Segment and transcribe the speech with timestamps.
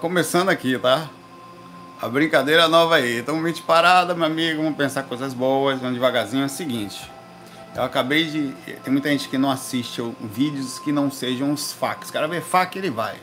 [0.00, 1.10] Começando aqui, tá?
[2.00, 3.18] A brincadeira nova aí.
[3.18, 4.62] Então, mente parada, meu amigo.
[4.62, 5.78] Vamos pensar coisas boas.
[5.78, 6.42] Vamos devagarzinho.
[6.42, 6.98] É o seguinte.
[7.76, 8.54] Eu acabei de.
[8.82, 12.08] Tem muita gente que não assiste vídeos que não sejam os facs.
[12.08, 13.16] O cara vê fac ele vai.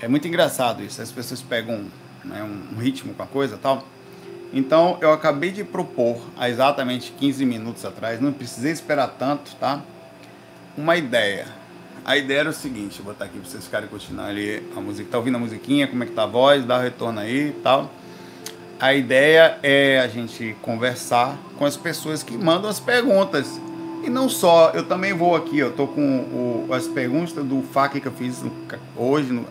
[0.00, 1.00] É muito engraçado isso.
[1.00, 1.84] As pessoas pegam
[2.24, 3.84] né, um ritmo com a coisa tal.
[4.52, 8.20] Então, eu acabei de propor há exatamente 15 minutos atrás.
[8.20, 9.80] Não precisei esperar tanto, tá?
[10.76, 11.46] Uma ideia
[12.06, 15.08] a ideia era o seguinte, vou botar aqui para vocês ficarem continuando ali a música.
[15.10, 17.52] Tá ouvindo a musiquinha, como é que tá a voz, dá o retorno aí e
[17.64, 17.90] tal.
[18.78, 23.60] A ideia é a gente conversar com as pessoas que mandam as perguntas.
[24.04, 28.00] E não só, eu também vou aqui, eu tô com o, as perguntas do FAQ
[28.00, 28.40] que eu fiz
[28.96, 29.44] hoje, no,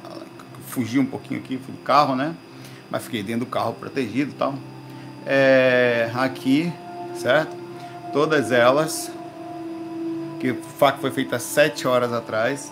[0.67, 2.33] fugi um pouquinho aqui, fui do carro, né?
[2.89, 4.55] Mas fiquei dentro do carro protegido e tal.
[5.25, 6.71] É, aqui,
[7.15, 7.53] certo?
[8.13, 9.11] Todas elas
[10.39, 10.57] que o
[10.99, 12.71] foi feito há 7 horas atrás.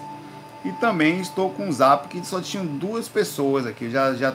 [0.66, 3.90] E também estou com um zap que só tinham duas pessoas aqui.
[3.90, 4.34] Já, já,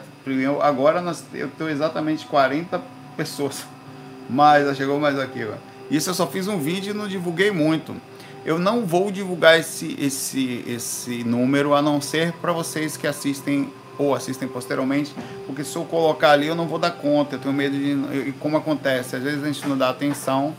[0.61, 2.81] agora nós, eu tenho exatamente 40
[3.17, 3.65] pessoas.
[4.29, 5.45] Mas já chegou mais aqui.
[5.45, 5.55] Ó.
[5.91, 7.97] Isso eu só fiz um vídeo e não divulguei muito.
[8.45, 13.73] Eu não vou divulgar esse, esse, esse número a não ser para vocês que assistem
[13.99, 15.13] ou assistem posteriormente,
[15.45, 17.35] porque se eu colocar ali eu não vou dar conta.
[17.35, 18.33] Eu tenho medo de.
[18.39, 20.55] Como acontece, às vezes a gente não dá atenção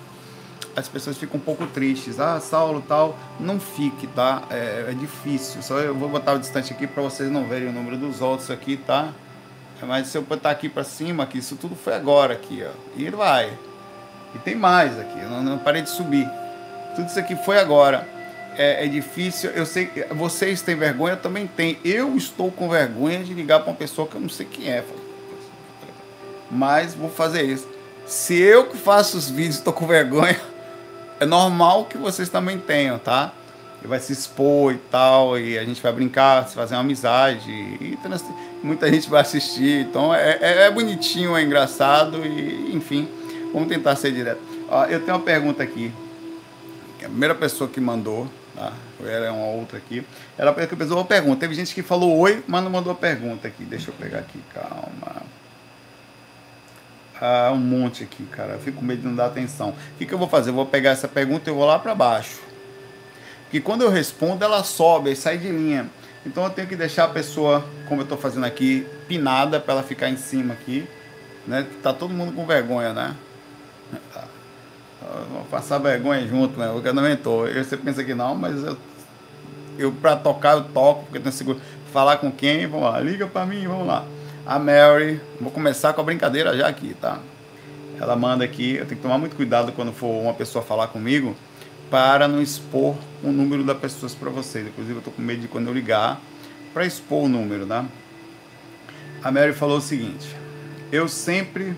[0.76, 2.20] as pessoas ficam um pouco tristes.
[2.20, 3.18] Ah, Saulo, tal.
[3.40, 4.44] Não fique, tá?
[4.50, 5.62] É, é difícil.
[5.62, 8.50] Só eu vou botar o distante aqui para vocês não verem o número dos outros
[8.50, 9.14] aqui, tá?
[9.82, 12.72] Mas se eu botar aqui para cima, aqui, isso tudo foi agora aqui, ó.
[12.96, 13.52] E vai.
[14.36, 16.30] E tem mais aqui, eu não, não parei de subir.
[16.96, 18.08] Tudo isso aqui foi agora.
[18.58, 21.78] É, é, difícil, eu sei vocês têm vergonha, também tenho.
[21.84, 24.84] Eu estou com vergonha de ligar para uma pessoa que eu não sei quem é.
[26.52, 27.68] Mas vou fazer isso.
[28.06, 30.40] Se eu que faço os vídeos estou com vergonha,
[31.20, 33.34] é normal que vocês também tenham, tá?
[33.84, 37.50] E vai se expor e tal, e a gente vai brincar, se fazer uma amizade,
[37.50, 37.98] e
[38.62, 39.86] muita gente vai assistir.
[39.86, 43.08] Então é, é, é bonitinho, é engraçado, e enfim,
[43.54, 44.42] vamos tentar ser direto.
[44.70, 45.92] Ó, eu tenho uma pergunta aqui.
[47.00, 48.74] A primeira pessoa que mandou, tá?
[49.02, 50.06] Ela é uma outra aqui.
[50.38, 51.40] Ela fez uma pergunta.
[51.40, 53.64] Teve gente que falou oi, mas não mandou pergunta aqui.
[53.64, 55.24] Deixa eu pegar aqui, calma
[57.20, 58.54] ah, um monte aqui, cara.
[58.54, 59.70] Eu fico com medo de não dar atenção.
[59.70, 60.52] O que, que eu vou fazer?
[60.52, 62.40] Eu vou pegar essa pergunta e vou lá para baixo.
[63.44, 65.90] Porque quando eu respondo, ela sobe, sai de linha.
[66.26, 69.84] Então eu tenho que deixar a pessoa, como eu estou fazendo aqui, pinada para ela
[69.84, 70.88] ficar em cima aqui.
[71.48, 71.66] Né?
[71.82, 73.16] Tá todo mundo com vergonha, né?
[74.14, 74.26] Tá.
[75.32, 76.68] Vou passar vergonha junto, né?
[76.68, 77.48] Eu também tô.
[77.48, 78.78] Eu, você pensa que não, mas eu,
[79.78, 81.60] eu para tocar eu toco, porque eu tenho seguro.
[81.92, 82.68] Falar com quem?
[82.68, 84.06] Vamos lá, liga para mim, vamos lá.
[84.50, 87.20] A Mary, vou começar com a brincadeira já aqui, tá?
[88.02, 91.36] Ela manda aqui, eu tenho que tomar muito cuidado quando for uma pessoa falar comigo
[91.88, 94.66] para não expor o número das pessoas para vocês.
[94.66, 96.20] Inclusive, eu tô com medo de quando eu ligar
[96.74, 97.86] para expor o número, tá?
[99.24, 100.36] A Mary falou o seguinte:
[100.92, 101.76] eu sempre.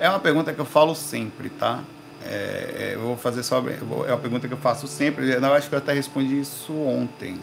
[0.00, 1.84] É uma pergunta que eu falo sempre, tá?
[2.26, 3.62] É, é eu vou fazer só.
[4.04, 5.30] É uma pergunta que eu faço sempre.
[5.30, 7.38] Eu acho que eu até respondi isso ontem,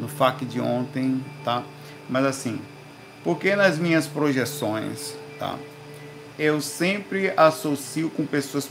[0.00, 1.62] no FAQ de ontem, tá?
[2.08, 2.58] Mas assim,
[3.28, 5.56] porque nas minhas projeções, tá?
[6.38, 8.66] Eu sempre associo com pessoas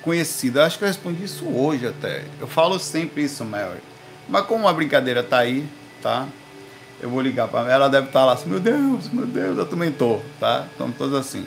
[0.00, 0.64] conhecidas.
[0.64, 2.24] Acho que eu respondi isso hoje até.
[2.38, 3.80] Eu falo sempre isso, Mary.
[4.28, 5.68] Mas como a brincadeira tá aí,
[6.00, 6.28] tá?
[7.00, 9.58] Eu vou ligar para ela, ela deve estar tá lá assim, meu Deus, meu Deus,
[9.98, 10.68] tô, tá?
[10.70, 11.44] Estamos todos assim.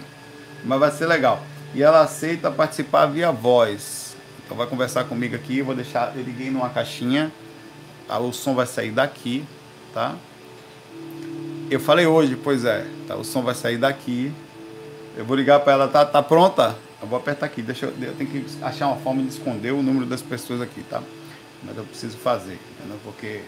[0.65, 1.41] Mas vai ser legal.
[1.73, 4.17] E ela aceita participar via voz.
[4.45, 7.31] Então vai conversar comigo aqui, vou deixar, eu liguei numa caixinha,
[8.05, 8.19] tá?
[8.19, 9.45] o som vai sair daqui,
[9.93, 10.13] tá?
[11.69, 14.31] Eu falei hoje, pois é, tá, o som vai sair daqui.
[15.17, 16.75] Eu vou ligar para ela, tá, tá pronta?
[17.01, 19.81] Eu vou apertar aqui, deixa eu, eu tenho que achar uma forma de esconder o
[19.81, 21.01] número das pessoas aqui, tá?
[21.63, 22.99] Mas eu preciso fazer, entendeu?
[23.03, 23.41] porque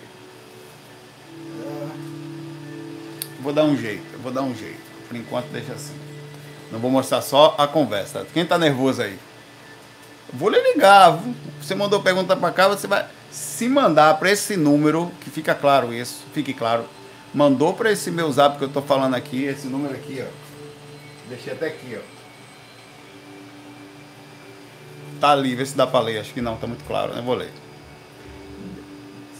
[3.41, 4.81] vou dar um jeito, eu vou dar um jeito.
[5.07, 5.95] Por enquanto deixa assim.
[6.71, 8.25] Não vou mostrar só a conversa.
[8.33, 9.17] Quem tá nervoso aí?
[10.33, 11.19] vou lhe ligar.
[11.61, 15.93] Você mandou pergunta para cá, você vai se mandar para esse número, que fica claro
[15.93, 16.85] isso, fique claro
[17.33, 20.27] mandou para esse meu zap que eu tô falando aqui, esse número aqui, ó.
[21.29, 22.17] Deixei até aqui, ó.
[25.19, 26.19] Tá ali, vê se dá para ler.
[26.19, 27.21] Acho que não, tá muito claro, né?
[27.21, 27.51] Vou ler.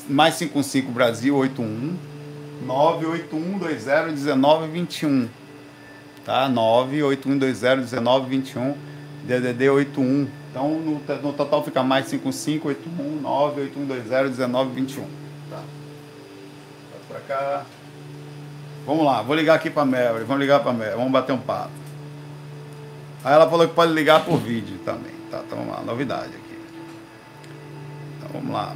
[0.09, 1.97] Mais 55 Brasil 81
[2.65, 5.27] 981201921.
[6.25, 6.49] Tá?
[6.49, 8.75] 981201921
[9.23, 10.27] DDD 81.
[10.49, 15.03] Então no, no total fica mais 55 81 981201921.
[15.49, 15.61] Tá?
[16.91, 17.65] Vai pra cá.
[18.87, 21.71] Vamos lá, vou ligar aqui para Mary, vamos ligar para Mary, vamos bater um papo.
[23.21, 25.11] Aí ela falou que pode ligar por vídeo também.
[25.29, 26.57] Tá, então vamos lá, novidade aqui.
[28.15, 28.73] Então vamos lá.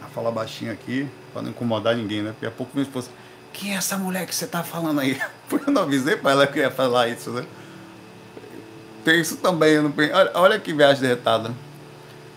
[0.00, 2.32] Vou falar baixinho aqui, para não incomodar ninguém, né?
[2.32, 3.08] Porque a pouco minha esposa.
[3.52, 5.16] quem é essa mulher que você tá falando aí?
[5.48, 7.46] Porque eu não avisei pra ela que ia falar isso, né?
[9.04, 9.80] Tem isso também.
[9.80, 9.94] Não...
[9.96, 11.54] Olha, olha que viagem derretada.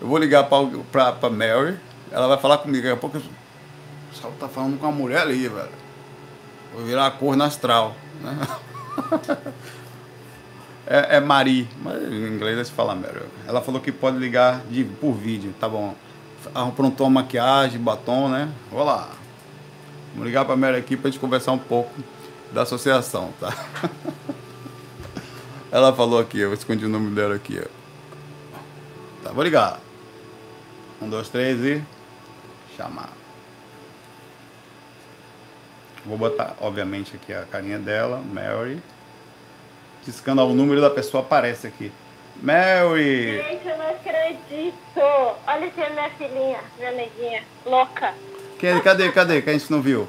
[0.00, 1.80] Eu vou ligar pra Mary,
[2.12, 2.84] ela vai falar comigo.
[2.84, 3.22] Daqui a pouco o
[4.12, 5.79] pessoal tá falando com a mulher ali, velho.
[6.72, 8.38] Vou virar a cor astral, né?
[10.86, 13.22] é, é Marie, mas em inglês se fala Mary.
[13.46, 15.94] Ela falou que pode ligar de, por vídeo, tá bom.
[16.54, 18.48] Aprontou a maquiagem, batom, né?
[18.70, 19.08] Vou lá.
[20.12, 21.92] Vamos ligar pra Mary aqui pra gente conversar um pouco
[22.52, 23.52] da associação, tá?
[25.70, 27.62] Ela falou aqui, eu escondi o nome dela aqui.
[29.22, 29.78] Tá, vou ligar.
[31.00, 31.84] Um, dois, três e.
[32.76, 33.19] Chamar.
[36.04, 38.82] Vou botar, obviamente, aqui a carinha dela, Mary.
[40.04, 41.92] Discando o número da pessoa aparece aqui.
[42.42, 43.36] Mary!
[43.36, 45.00] Gente, eu não acredito!
[45.46, 48.14] Olha aqui a minha filhinha, minha neguinha, louca.
[48.58, 49.42] Quem, cadê, cadê?
[49.42, 50.08] Que a gente não viu?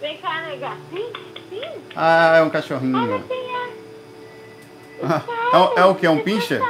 [0.00, 0.72] Vem cá, nega.
[0.90, 1.12] Sim,
[1.48, 1.62] sim.
[1.96, 2.98] Ah, é um cachorrinho.
[2.98, 3.24] Olha
[5.02, 5.56] é.
[5.56, 6.06] é, o, é o que?
[6.06, 6.60] É um pincher?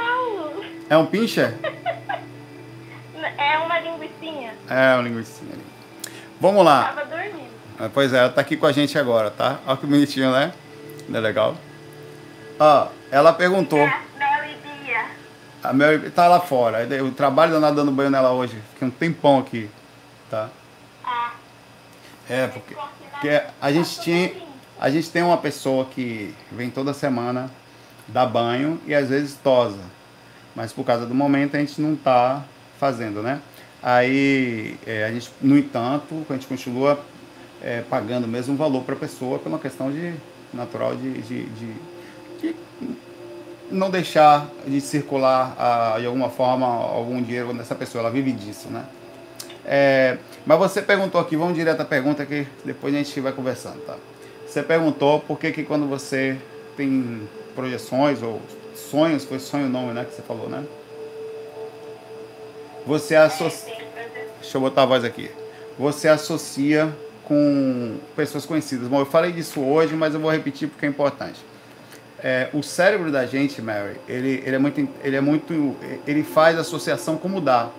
[0.89, 1.53] É um pincher?
[3.37, 4.53] É uma linguiçinha.
[4.69, 5.63] É, uma linguiçinha ali.
[6.39, 7.02] Vamos lá.
[7.83, 9.59] Ah, Pois é, ela tá aqui com a gente agora, tá?
[9.65, 10.53] Olha que bonitinho, né?
[11.09, 11.57] Não é legal?
[12.57, 13.79] Ó, ela perguntou.
[13.79, 15.05] É, Mel e Bia.
[15.61, 16.87] A Mary tá lá fora.
[17.03, 18.57] O trabalho danado dando banho nela hoje.
[18.71, 19.69] Fiquei um tempão aqui,
[20.29, 20.49] tá?
[21.03, 21.33] Ah,
[22.29, 22.73] É, porque,
[23.11, 24.31] porque a gente tinha.
[24.79, 27.51] A gente tem uma pessoa que vem toda semana
[28.07, 29.79] dar banho e às vezes tosa.
[30.55, 32.43] Mas por causa do momento a gente não tá
[32.79, 33.41] fazendo, né?
[33.81, 36.97] Aí é, a gente, no entanto, a gente continua
[37.63, 40.13] é, pagando o mesmo valor para a pessoa pela questão de
[40.53, 41.73] natural de, de, de-
[42.41, 42.55] de
[43.71, 48.01] não deixar de circular ah, de alguma forma algum dinheiro nessa pessoa.
[48.03, 48.85] Ela vive disso, né?
[49.65, 53.79] É, mas você perguntou aqui, vamos direto à pergunta que depois a gente vai conversando,
[53.85, 53.95] tá?
[54.45, 56.37] Você perguntou por que, que quando você
[56.75, 58.41] tem projeções ou
[58.75, 60.63] sonhos, foi sonho o nome, né, que você falou, né?
[62.85, 63.73] Você associa...
[64.41, 65.31] Deixa eu botar a voz aqui.
[65.79, 66.93] Você associa
[67.25, 68.87] com pessoas conhecidas.
[68.87, 71.39] Bom, eu falei disso hoje, mas eu vou repetir porque é importante.
[72.21, 75.75] É, o cérebro da gente, Mary, ele, ele é muito, ele é muito,
[76.07, 77.69] ele faz associação com mudar.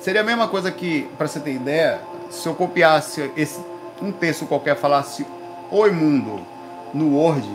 [0.00, 3.58] Seria a mesma coisa que, para você ter ideia, se eu copiasse esse,
[4.02, 5.26] um texto qualquer, falasse
[5.70, 6.46] Oi Mundo
[6.92, 7.48] no Word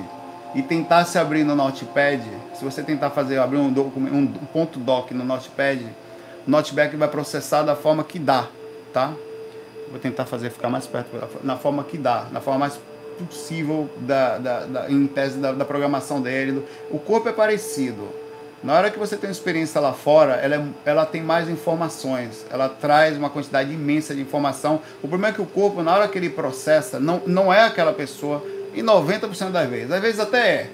[0.56, 2.24] e tentasse abrir no Notepad,
[2.56, 5.86] se você tentar fazer abrir um, um ponto doc no Notepad,
[6.48, 8.48] o Notepad vai processar da forma que dá,
[8.92, 9.14] tá?
[9.90, 11.10] Vou tentar fazer ficar mais perto,
[11.44, 12.80] na forma que dá, na forma mais
[13.28, 16.54] possível da, da, da- em tese da, da programação dele.
[16.54, 18.08] do- O corpo é parecido.
[18.64, 22.46] Na hora que você tem uma experiência lá fora, ela, é- ela tem mais informações,
[22.50, 24.82] ela traz uma quantidade imensa de informação.
[25.02, 27.94] O problema é que o corpo, na hora que ele processa, não, não é aquela
[27.94, 28.44] pessoa,
[28.76, 29.92] em 90% das vezes.
[29.92, 30.70] Às vezes até é,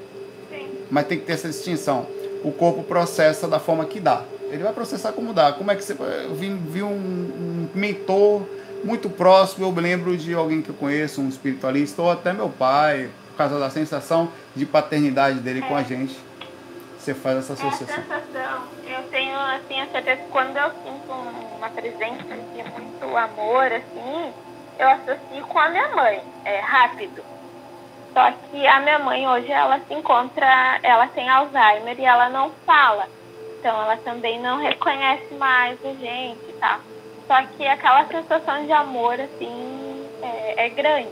[0.50, 0.68] Sim.
[0.91, 2.07] mas tem que ter essa distinção.
[2.44, 4.23] O corpo processa da forma que dá.
[4.51, 5.51] Ele vai processar como dá.
[5.53, 5.94] Como é que você.
[6.00, 8.44] Eu vi, vi um, um mentor
[8.85, 13.09] muito próximo, eu lembro de alguém que eu conheço, um espiritualista, ou até meu pai,
[13.31, 16.17] por causa da sensação de paternidade dele com a gente.
[16.99, 18.03] Você faz essa É associação.
[18.03, 18.61] sensação.
[18.87, 23.65] Eu tenho, assim, a certeza que quando eu sinto um- uma presença de muito amor,
[23.71, 24.33] assim,
[24.79, 26.21] eu associo com a minha mãe.
[26.43, 27.23] É rápido.
[28.13, 32.49] Só que a minha mãe hoje, ela se encontra, ela tem Alzheimer e ela não
[32.65, 33.07] fala.
[33.59, 36.80] Então ela também não reconhece mais a gente tal.
[37.27, 41.09] Só que aquela sensação de amor, assim, é, é grande.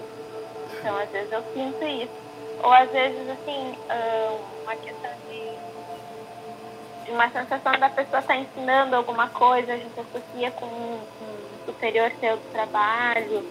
[0.79, 2.23] Então, às vezes eu sinto isso.
[2.61, 8.95] Ou às vezes, assim, ah, uma questão de, de uma sensação da pessoa estar ensinando
[8.95, 13.43] alguma coisa, a gente associa com um, um superior seu do trabalho,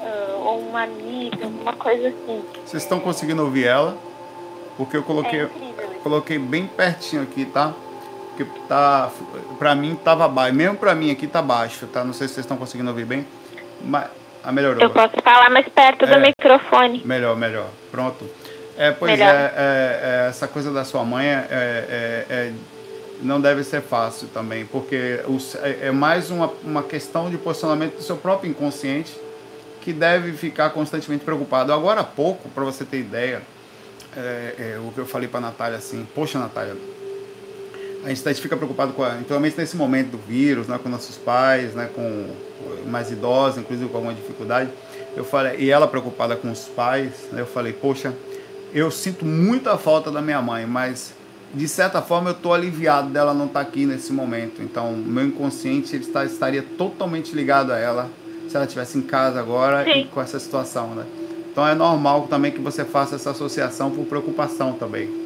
[0.00, 2.44] ah, ou uma amiga, alguma coisa assim.
[2.64, 3.96] Vocês estão conseguindo ouvir ela?
[4.76, 6.00] Porque eu É coloquei, isso.
[6.02, 7.72] coloquei bem pertinho aqui, tá?
[8.36, 9.10] Porque tá,
[9.58, 10.54] pra mim tava baixo.
[10.54, 12.02] Mesmo pra mim aqui tá baixo, tá?
[12.02, 13.26] Não sei se vocês estão conseguindo ouvir bem.
[13.84, 14.06] Mas.
[14.42, 14.82] Ah, melhorou.
[14.82, 16.14] Eu posso falar mais perto É.
[16.14, 17.00] do microfone.
[17.04, 17.66] Melhor, melhor.
[17.90, 18.28] Pronto.
[18.76, 19.32] É, pois Melhor.
[19.32, 22.52] é, é, é, essa coisa da sua mãe é, é- é-
[23.22, 27.96] não deve ser fácil também, porque os- é, é mais uma, uma questão de posicionamento
[27.96, 29.16] do seu próprio inconsciente
[29.80, 31.72] que deve ficar constantemente preocupado.
[31.72, 33.40] Agora há pouco, para você ter ideia,
[34.16, 36.74] é, é, o que eu falei para Natália assim, poxa Natália,
[38.04, 40.88] a gente, a gente fica preocupado com a, principalmente nesse momento do vírus, né, com
[40.88, 42.28] nossos pais, né, com
[42.86, 44.70] mais idosos, inclusive com alguma dificuldade.
[45.16, 48.14] Eu falei, e ela preocupada com os pais, né, eu falei, poxa,
[48.72, 51.14] eu sinto muita falta da minha mãe, mas
[51.54, 54.62] de certa forma eu estou aliviado dela não estar aqui nesse momento.
[54.62, 58.10] Então, meu inconsciente ele está, estaria totalmente ligado a ela
[58.48, 60.00] se ela estivesse em casa agora Sim.
[60.00, 61.04] e com essa situação, né?
[61.50, 65.23] Então é normal também que você faça essa associação por preocupação também, tá?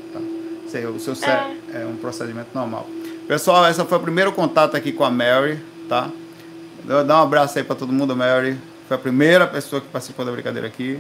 [0.77, 2.87] O seu cé- é um procedimento normal.
[3.27, 5.59] Pessoal, esse foi o primeiro contato aqui com a Mary,
[5.89, 6.09] tá?
[7.07, 8.57] Dá um abraço aí para todo mundo, Mary.
[8.87, 10.99] Foi a primeira pessoa que participou da brincadeira aqui.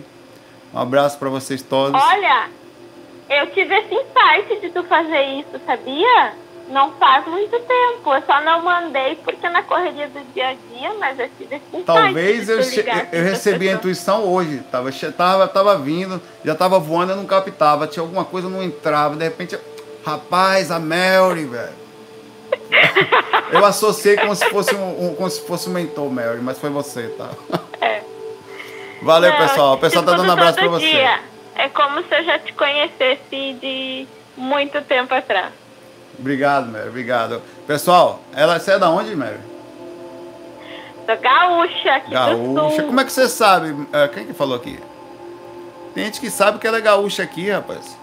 [0.74, 2.00] Um abraço para vocês todos.
[2.02, 2.48] Olha,
[3.30, 6.32] eu tive esse insight de tu fazer isso, sabia?
[6.68, 8.14] Não faz muito tempo.
[8.14, 11.84] Eu só não mandei porque na correria do dia a dia, mas eu tive esse.
[11.84, 12.58] Talvez eu,
[13.12, 14.58] eu recebi a intuição hoje.
[14.70, 17.86] Tava, tava, tava vindo, já tava voando, eu não captava.
[17.86, 19.16] Tinha alguma coisa, não entrava.
[19.16, 19.60] De repente, eu-
[20.04, 21.72] rapaz, a Mary, velho.
[23.50, 26.68] Eu associei como se fosse um, um- como se fosse um mentor, Mary, mas foi
[26.68, 27.30] você, tá?
[27.80, 28.02] É.
[29.02, 29.74] Valeu, Não, pessoal.
[29.74, 30.86] O pessoal tá tipo, dando um abraço pra todo você.
[30.86, 31.20] dia.
[31.54, 34.06] É como se eu já te conhecesse de
[34.36, 35.50] muito tempo atrás.
[36.18, 37.42] Obrigado, Mary, obrigado.
[37.66, 39.38] Pessoal, ela você é da onde, Mary?
[41.06, 42.82] Sou gaúcha aqui Gaúcha.
[42.82, 43.74] Como é que você sabe?
[43.92, 44.78] É, Quem que falou aqui?
[45.94, 47.96] Tem gente que sabe que ela é gaúcha aqui, rapaz.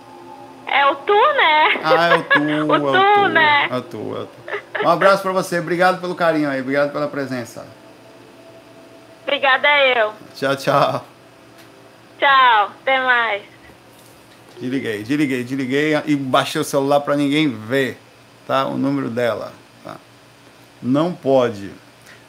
[0.67, 1.79] É o tu, né?
[1.83, 3.67] Ah, é o tu, é o o tu, tu, né?
[3.69, 4.85] é o tu, é o tu.
[4.85, 7.65] Um abraço pra você, obrigado pelo carinho aí, obrigado pela presença.
[9.23, 9.67] Obrigada
[9.97, 10.13] eu.
[10.35, 11.05] Tchau, tchau.
[12.19, 13.43] Tchau, até mais.
[14.59, 17.97] Desliguei, desliguei, desliguei e baixei o celular pra ninguém ver,
[18.47, 18.65] tá?
[18.67, 19.97] O número dela, tá?
[20.81, 21.71] Não pode.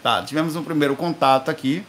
[0.03, 1.85] Tá, tivemos um primeiro contato aqui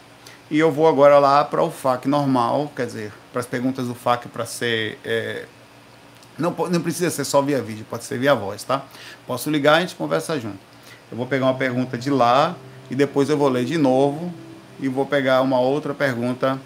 [0.49, 3.93] e eu vou agora lá para o FAQ normal, quer dizer, para as perguntas do
[3.93, 5.45] FAQ para ser é,
[6.37, 8.83] não, não precisa ser só via vídeo, pode ser via voz, tá?
[9.25, 10.59] Posso ligar e a gente conversa junto.
[11.11, 12.55] Eu vou pegar uma pergunta de lá
[12.91, 14.31] e depois eu vou ler de novo
[14.79, 16.59] e vou pegar uma outra pergunta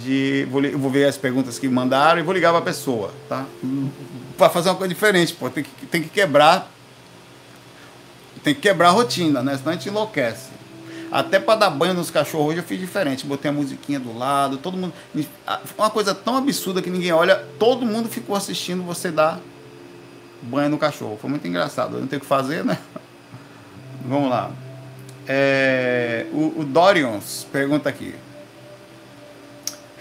[0.00, 0.46] de.
[0.50, 3.46] Vou, vou ver as perguntas que mandaram e vou ligar para a pessoa, tá?
[4.36, 5.50] Para fazer uma coisa diferente, pô.
[5.50, 6.70] Tem que, tem que quebrar.
[8.42, 9.56] Tem que quebrar a rotina, né?
[9.56, 10.50] Senão a gente enlouquece.
[11.12, 13.26] Até para dar banho nos cachorros hoje eu fiz diferente.
[13.26, 14.94] Botei a musiquinha do lado, todo mundo.
[15.76, 19.38] Uma coisa tão absurda que ninguém olha, todo mundo ficou assistindo você dar
[20.40, 21.18] banho no cachorro.
[21.20, 21.96] Foi muito engraçado.
[21.96, 22.78] Eu não tenho o que fazer, né?
[24.04, 24.50] Vamos lá.
[25.28, 28.14] É, o, o Dorions pergunta aqui.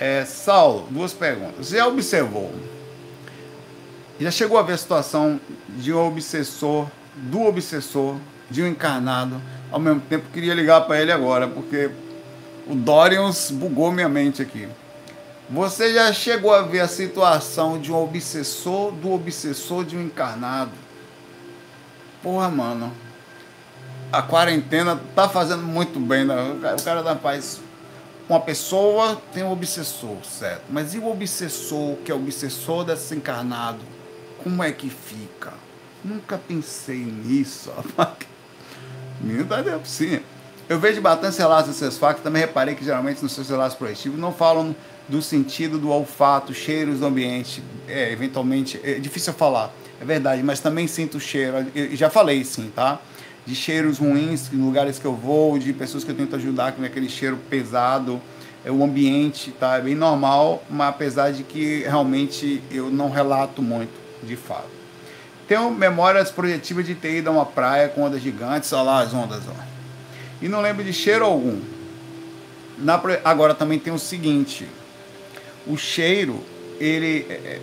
[0.01, 1.70] É, Saulo, duas perguntas.
[1.70, 2.51] Já observou?
[4.20, 5.39] Já chegou a ver a situação
[5.70, 8.15] de um obsessor, do obsessor,
[8.50, 9.39] de um encarnado,
[9.72, 11.91] ao mesmo tempo queria ligar para ele agora, porque
[12.67, 14.67] o Dorians bugou minha mente aqui.
[15.48, 20.72] Você já chegou a ver a situação de um obsessor, do obsessor de um encarnado?
[22.24, 22.91] Porra, mano.
[24.12, 26.36] A quarentena tá fazendo muito bem, né?
[26.79, 27.62] O cara- da paz.
[28.31, 30.63] Uma pessoa tem um obsessor, certo?
[30.69, 33.79] Mas e o obsessor, que é o obsessor desse encarnado?
[34.41, 35.51] Como é que fica?
[36.01, 37.97] Nunca pensei nisso, rapaz.
[37.97, 38.15] Tá.
[40.69, 44.17] Eu vejo bastante relatos dos seus factos, também reparei que geralmente nos seus relatos projetivos
[44.17, 44.73] não falam
[45.09, 47.61] do sentido do olfato, cheiros do ambiente.
[47.85, 51.69] É, eventualmente, é difícil falar, é verdade, mas também sinto cheiro.
[51.75, 52.97] Eu já falei sim, tá?
[53.45, 56.83] De cheiros ruins em lugares que eu vou, de pessoas que eu tento ajudar, com
[56.83, 58.21] aquele cheiro pesado.
[58.63, 59.77] É, o ambiente, tá?
[59.77, 64.69] É bem normal, mas apesar de que realmente eu não relato muito, de fato.
[65.48, 69.13] Tenho memórias projetivas de ter ido a uma praia com ondas gigantes, olha lá as
[69.13, 69.63] ondas, ó.
[70.41, 71.60] E não lembro de cheiro algum.
[72.77, 74.67] Na, agora também tem o seguinte:
[75.65, 76.43] o cheiro,
[76.79, 77.25] ele.
[77.29, 77.62] É, é-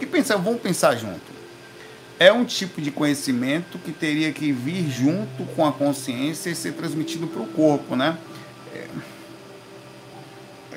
[0.00, 1.35] e pensa, vamos pensar junto.
[2.18, 6.72] É um tipo de conhecimento que teria que vir junto com a consciência e ser
[6.72, 8.16] transmitido para o corpo, né?
[8.74, 8.86] É,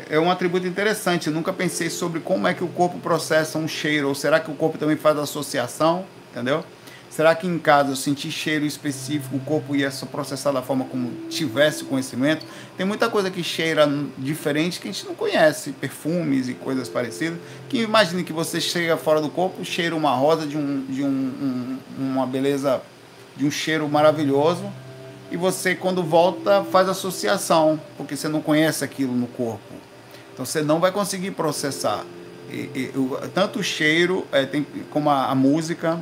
[0.09, 1.27] é um atributo interessante.
[1.27, 4.09] Eu nunca pensei sobre como é que o corpo processa um cheiro.
[4.09, 6.05] Ou será que o corpo também faz associação?
[6.31, 6.63] Entendeu?
[7.09, 10.85] Será que em casa eu senti cheiro específico, o corpo ia só processar da forma
[10.85, 12.45] como tivesse conhecimento?
[12.77, 17.39] Tem muita coisa que cheira diferente que a gente não conhece, perfumes e coisas parecidas.
[17.67, 21.07] Que imagine que você chega fora do corpo, cheira uma rosa de, um, de um,
[21.07, 22.79] um- uma beleza,
[23.35, 24.63] de um cheiro maravilhoso,
[25.31, 29.73] e você, quando volta, faz associação, porque você não conhece aquilo no corpo.
[30.33, 32.03] Então você não vai conseguir processar.
[32.51, 32.93] E- e
[33.33, 35.99] tanto o cheiro, é, tem, como a, a música,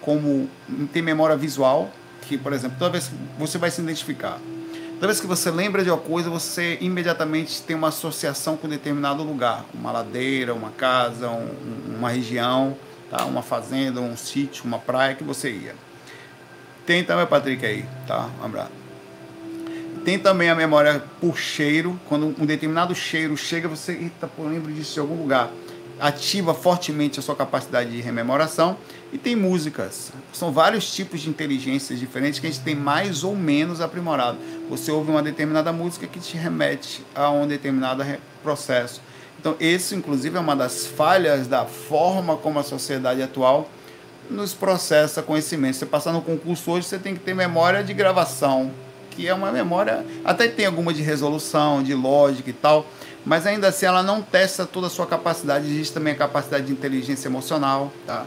[0.00, 0.48] como
[0.92, 1.90] tem memória visual,
[2.22, 4.38] que, por exemplo, toda vez que você vai se identificar.
[4.94, 9.22] Toda vez que você lembra de uma coisa, você imediatamente tem uma associação com determinado
[9.22, 9.64] lugar.
[9.72, 12.76] Uma ladeira, uma casa, um- uma região,
[13.10, 13.24] tá?
[13.24, 15.74] uma fazenda, um sítio, uma praia que você ia.
[16.84, 18.28] Tem também, Patrick, aí, tá?
[18.42, 18.70] Um abraço.
[20.04, 24.72] Tem também a memória por cheiro, quando um determinado cheiro chega, você, eita, pô, lembro
[24.72, 25.50] disso de algum lugar.
[26.02, 28.78] ativa fortemente a sua capacidade de rememoração.
[29.12, 30.12] E tem músicas.
[30.32, 34.38] São vários tipos de inteligências diferentes que a gente tem mais ou menos aprimorado.
[34.68, 38.04] Você ouve uma determinada música que te remete a um determinado
[38.42, 39.02] processo.
[39.40, 43.68] Então, esse, inclusive, é uma das falhas da forma como a sociedade atual
[44.28, 45.76] nos processa conhecimento.
[45.76, 48.70] Você passar no concurso hoje, você tem que ter memória de gravação,
[49.10, 52.86] que é uma memória, até tem alguma de resolução, de lógica e tal,
[53.24, 55.66] mas ainda assim ela não testa toda a sua capacidade.
[55.66, 58.24] Existe também a capacidade de inteligência emocional, tá?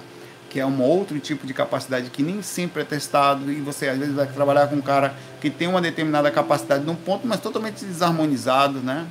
[0.53, 3.98] Que é um outro tipo de capacidade que nem sempre é testado e você às
[3.98, 7.83] vezes vai trabalhar com um cara que tem uma determinada capacidade num ponto, mas totalmente
[7.83, 9.07] desarmonizado, né?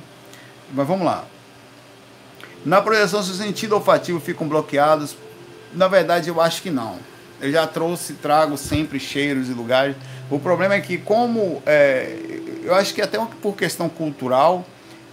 [0.73, 1.25] Mas vamos lá.
[2.65, 5.17] Na projeção, se o sentido olfativo ficam bloqueados,
[5.73, 6.97] na verdade eu acho que não.
[7.41, 9.97] Eu já trouxe, trago sempre cheiros e lugares.
[10.31, 12.15] O problema é que como é,
[12.63, 14.65] eu acho que até por questão cultural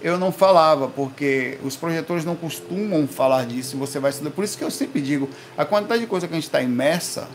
[0.03, 4.31] eu não falava, porque os projetores não costumam falar disso, você vai estudar.
[4.31, 7.29] Por isso que eu sempre digo, a quantidade de coisa que a gente está imersa,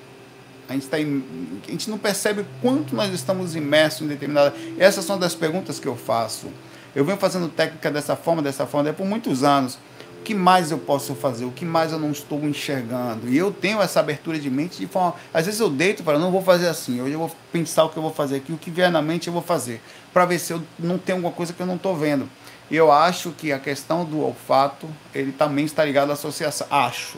[0.68, 1.24] a gente, tá im...
[1.68, 4.54] a gente não percebe quanto nós estamos imersos em determinada.
[4.80, 6.48] Essas são das perguntas que eu faço.
[6.96, 9.78] Eu venho fazendo técnica dessa forma, dessa forma, por muitos anos.
[10.20, 11.46] O que mais eu posso fazer?
[11.46, 13.30] O que mais eu não estou enxergando?
[13.30, 15.14] E eu tenho essa abertura de mente de forma.
[15.32, 17.00] Às vezes eu deito e falo, não vou fazer assim.
[17.00, 19.28] Hoje eu vou pensar o que eu vou fazer aqui, o que vier na mente
[19.28, 19.80] eu vou fazer.
[20.12, 22.28] Para ver se eu não tenho alguma coisa que eu não estou vendo.
[22.70, 26.66] E eu acho que a questão do olfato, ele também está ligado à associação.
[26.70, 27.18] Acho.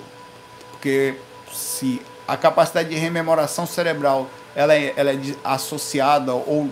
[0.71, 1.15] Porque
[1.51, 6.69] se a capacidade de rememoração cerebral ela é, ela é associada ou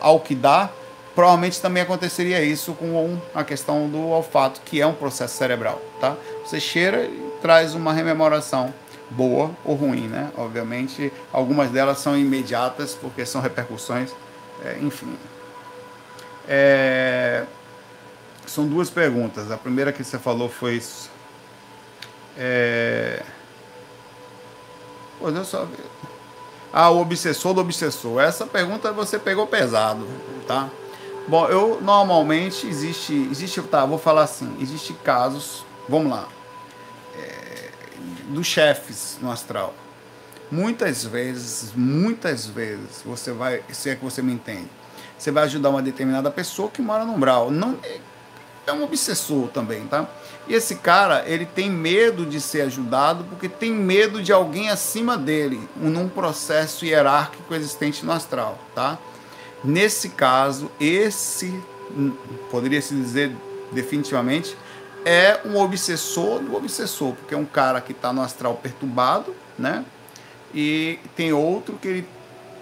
[0.00, 0.70] ao que dá,
[1.14, 6.16] provavelmente também aconteceria isso com a questão do olfato, que é um processo cerebral, tá?
[6.44, 8.72] Você cheira e traz uma rememoração
[9.10, 10.30] boa ou ruim, né?
[10.36, 14.10] Obviamente, algumas delas são imediatas porque são repercussões,
[14.64, 15.14] é, enfim,
[16.48, 17.44] é,
[18.46, 19.50] são duas perguntas.
[19.50, 20.82] A primeira que você falou foi.
[22.36, 23.22] É,
[25.18, 25.66] Pô, eu só
[26.72, 28.20] Ah, o obsessor do obsessor.
[28.20, 30.06] Essa pergunta você pegou pesado,
[30.46, 30.68] tá?
[31.26, 36.28] Bom, eu normalmente existe, existe, tá, vou falar assim, existe casos, vamos lá,
[37.16, 37.70] é,
[38.28, 39.72] dos chefes no astral.
[40.50, 44.68] Muitas vezes, muitas vezes, você vai, se é que você me entende,
[45.24, 47.50] você vai ajudar uma determinada pessoa que mora no umbral.
[47.50, 47.78] Não,
[48.66, 50.06] é um obsessor também, tá?
[50.46, 55.16] E esse cara, ele tem medo de ser ajudado porque tem medo de alguém acima
[55.16, 58.98] dele, num processo hierárquico existente no astral, tá?
[59.64, 61.58] Nesse caso, esse,
[62.50, 63.34] poderia se dizer
[63.72, 64.54] definitivamente,
[65.06, 69.86] é um obsessor do obsessor, porque é um cara que está no astral perturbado, né?
[70.54, 72.13] E tem outro que ele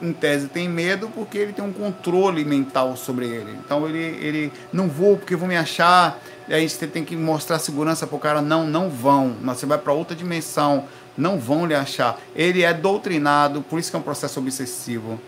[0.02, 3.52] em tese, tem medo porque ele tem um controle mental sobre ele.
[3.64, 6.20] Então ele, ele não vou porque vão me achar.
[6.48, 8.42] E aí você tem que mostrar segurança para o cara.
[8.42, 9.36] Não, não vão.
[9.44, 10.86] Você vai para outra dimensão.
[11.16, 12.18] Não vão lhe achar.
[12.34, 15.20] Ele é doutrinado, por isso que é um processo obsessivo.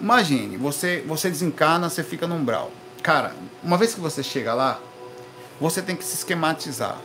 [0.00, 2.70] Imagine, você, você desencarna, você fica no umbral.
[3.02, 3.32] Cara,
[3.62, 4.78] uma vez que você chega lá,
[5.60, 6.98] você tem que se esquematizar.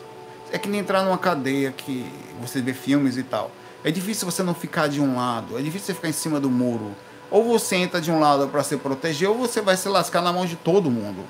[0.51, 2.05] É que nem entrar numa cadeia que
[2.41, 3.51] você vê filmes e tal.
[3.83, 6.49] É difícil você não ficar de um lado, é difícil você ficar em cima do
[6.49, 6.95] muro.
[7.31, 10.31] Ou você entra de um lado para se proteger, ou você vai se lascar na
[10.31, 11.23] mão de todo mundo.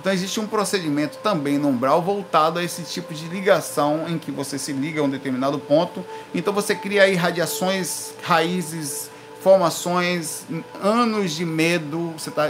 [0.00, 4.30] Então existe um procedimento também no umbral voltado a esse tipo de ligação em que
[4.30, 6.04] você se liga a um determinado ponto.
[6.34, 9.08] Então você cria aí radiações, raízes,
[9.40, 10.44] formações,
[10.82, 12.12] anos de medo.
[12.18, 12.48] Você tá,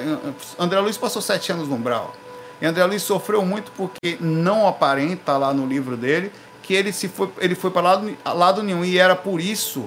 [0.58, 2.16] André Luiz passou sete anos no umbral.
[2.60, 6.32] E André Luiz sofreu muito porque não aparenta lá no livro dele
[6.64, 9.85] que ele se foi, ele foi para lado, lado nenhum e era por isso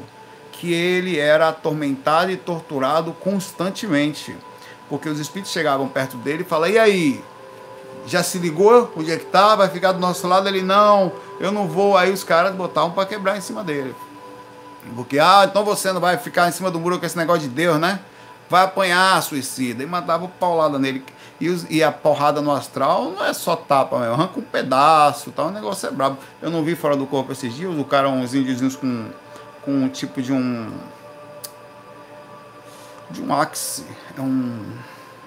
[0.52, 4.36] que ele era atormentado e torturado constantemente,
[4.88, 7.24] porque os espíritos chegavam perto dele e falavam: "E aí?
[8.06, 8.92] Já se ligou?
[8.96, 9.56] Onde é que tá?
[9.56, 11.98] Vai ficar do nosso lado?" Ele: "Não, eu não vou".
[11.98, 13.96] Aí os caras botavam para quebrar em cima dele.
[14.96, 17.50] Porque, ah, então você não vai ficar em cima do muro com esse negócio de
[17.50, 18.00] Deus, né?
[18.50, 19.84] Vai apanhar, suicida.
[19.84, 21.04] E mandava paulada nele.
[21.40, 25.32] E, os, e, a porrada no astral não é só tapa, mesmo, arranca um pedaço,
[25.32, 26.18] tal, o negócio é brabo.
[26.42, 29.10] Eu não vi fora do corpo esses dias, o cara, uns índiozinhos com,
[29.64, 30.72] com um tipo de um.
[33.12, 33.86] de um axe,
[34.18, 34.66] é um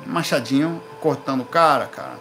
[0.05, 2.19] machadinho cortando o cara, cara.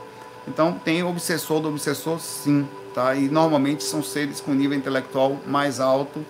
[0.47, 3.15] Então tem obsessor do obsessor, sim, tá?
[3.15, 6.23] E normalmente são seres com nível intelectual mais alto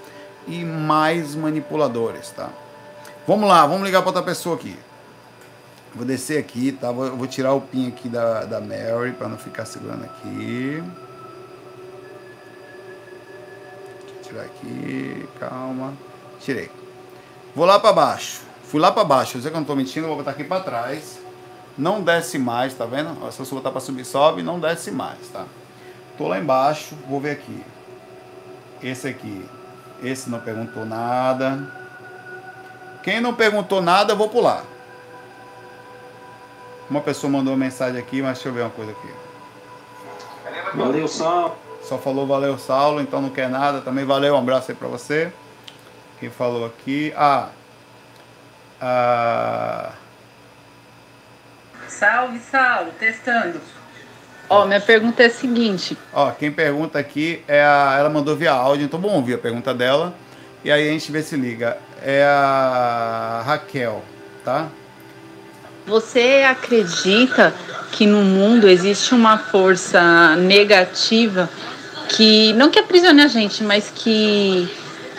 [0.48, 2.50] e mais manipuladores, tá?
[3.28, 4.78] Vamos lá, vamos ligar para outra pessoa aqui.
[5.94, 6.92] Vou descer aqui, tá?
[6.92, 10.84] Vou, vou tirar o pin aqui da, da Mary para não ficar segurando aqui.
[14.24, 15.94] Tirar aqui, calma.
[16.40, 16.70] Tirei.
[17.56, 18.42] Vou lá para baixo.
[18.64, 19.38] Fui lá para baixo.
[19.38, 21.20] Eu sei que eu não tô mentindo, vou botar aqui para trás.
[21.76, 23.16] Não desce mais, tá vendo?
[23.32, 25.46] Se você botar para subir, sobe, não desce mais, tá?
[26.18, 27.64] Tô lá embaixo, vou ver aqui.
[28.84, 29.46] Esse aqui.
[30.04, 31.74] Esse não perguntou nada.
[33.02, 34.64] Quem não perguntou nada, eu vou pular.
[36.90, 39.10] Uma pessoa mandou uma mensagem aqui, mas deixa eu ver uma coisa aqui.
[40.76, 41.56] Valeu, Saulo.
[41.84, 43.82] Só falou valeu, Saulo, então não quer nada.
[43.82, 45.32] Também valeu, um abraço aí pra você.
[46.20, 47.14] Quem falou aqui?
[47.16, 47.50] Ah.
[48.82, 49.92] ah
[51.88, 53.60] Salve, Saulo, testando.
[54.50, 55.98] Ó, minha pergunta é a seguinte.
[56.12, 57.96] Ó, quem pergunta aqui é a.
[58.00, 60.14] Ela mandou via áudio, então vamos ouvir a pergunta dela.
[60.64, 61.78] E aí a gente vê se liga.
[62.02, 64.04] É a Raquel,
[64.44, 64.68] tá?
[65.90, 67.52] Você acredita
[67.92, 71.50] que no mundo existe uma força negativa
[72.10, 74.72] que não que aprisione a gente, mas que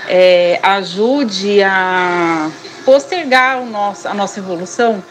[0.06, 2.48] é, ajude a
[2.84, 5.02] postergar o nosso, a nossa evolução?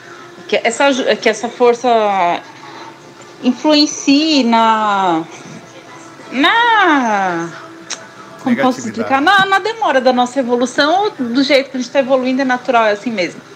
[0.47, 1.89] Que essa, que essa força
[3.43, 5.23] influencie na.
[6.31, 7.49] na.
[8.41, 9.21] Como posso explicar?
[9.21, 12.45] Na, na demora da nossa evolução ou do jeito que a gente está evoluindo é
[12.45, 13.48] natural, é assim mesmo?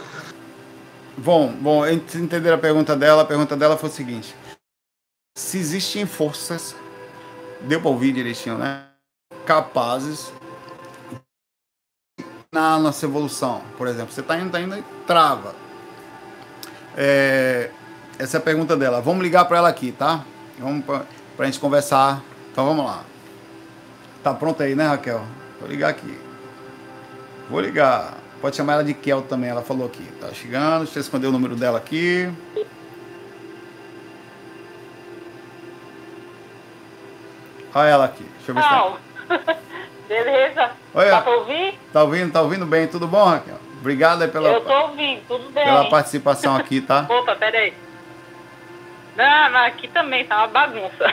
[1.17, 4.36] Bom, bom, entender a pergunta dela, a pergunta dela foi o seguinte:
[5.38, 6.76] se existem forças,
[7.62, 8.86] deu para ouvir direitinho, né?
[9.45, 10.32] Capazes
[12.52, 15.56] na nossa evolução, por exemplo, você está indo, tá indo e trava.
[16.95, 17.71] É,
[18.19, 19.02] essa é a pergunta dela.
[19.02, 20.23] Vamos ligar para ela aqui, tá?
[20.60, 21.06] Vamos para
[21.39, 22.23] a gente conversar.
[22.52, 23.04] Então vamos lá.
[24.23, 25.26] Tá pronta aí, né, Raquel?
[25.60, 26.17] Vou ligar aqui.
[27.49, 28.22] Vou ligar.
[28.43, 30.03] Pode chamar ela de Kel também, ela falou aqui.
[30.19, 32.29] Tá chegando, deixa eu esconder o número dela aqui.
[37.73, 38.25] Olha ela aqui.
[38.36, 39.56] Deixa eu ver se tá.
[40.10, 40.71] Beleza.
[40.93, 41.79] Oi, tá ouvir?
[41.93, 42.86] Tá ouvindo, tá ouvindo bem?
[42.86, 43.56] Tudo bom, Raquel?
[43.79, 45.63] Obrigado aí pela, eu tô ouvindo, tudo bem.
[45.63, 47.08] pela participação aqui, tá?
[47.10, 47.73] Opa, peraí.
[49.15, 51.06] Não, não, aqui também tá uma bagunça.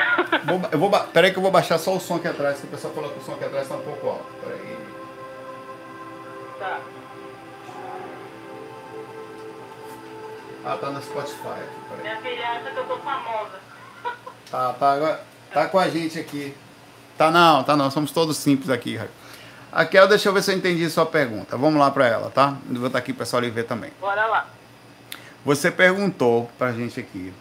[0.46, 2.70] Vou, eu vou, peraí que eu vou baixar só o som aqui atrás, que o
[2.70, 4.26] pessoal falou que o som aqui atrás tá um pouco alto.
[4.42, 4.76] Peraí.
[6.58, 6.80] Tá.
[10.64, 11.48] Ah, tá no Spotify.
[11.48, 13.60] Aqui, Minha filha acha que eu tô famosa.
[14.50, 15.20] Tá, tá, agora,
[15.52, 16.54] tá com a gente aqui.
[17.16, 18.98] Tá não, tá não, somos todos simples aqui,
[19.72, 21.56] Raquel, deixa eu ver se eu entendi sua pergunta.
[21.56, 22.56] Vamos lá para ela, tá?
[22.68, 23.90] Vou estar aqui para o pessoal ver também.
[24.00, 24.46] Bora lá.
[25.44, 27.32] Você perguntou pra gente aqui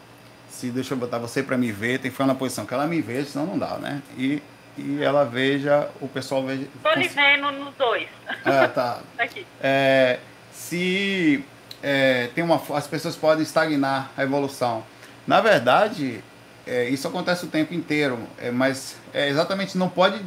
[0.59, 2.85] se deixa eu botar você para me ver, tem que ficar na posição que ela
[2.85, 4.01] me veja, senão não dá, né?
[4.17, 4.43] E,
[4.77, 6.67] e ela veja, o pessoal veja.
[6.83, 8.07] Tô lhe vendo nos dois.
[8.43, 8.67] Tá.
[8.67, 9.47] tá aqui.
[9.61, 10.19] É,
[10.51, 11.45] se
[11.81, 14.83] é, tem uma, as pessoas podem estagnar a evolução.
[15.25, 16.23] Na verdade,
[16.65, 20.23] é, isso acontece o tempo inteiro, é, mas é, exatamente não pode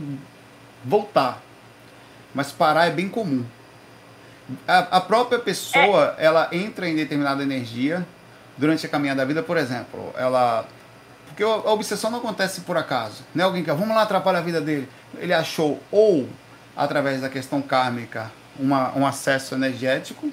[0.84, 1.40] voltar.
[2.34, 3.44] Mas parar é bem comum.
[4.66, 6.24] A, a própria pessoa, é.
[6.24, 8.06] ela entra em determinada energia
[8.56, 10.66] durante a caminhada da vida, por exemplo, ela.
[11.26, 13.24] Porque a obsessão não acontece por acaso.
[13.34, 14.88] Não é alguém que, vamos lá, atrapalhar a vida dele.
[15.16, 16.28] Ele achou, ou
[16.76, 20.30] através da questão kármica, uma, um acesso energético,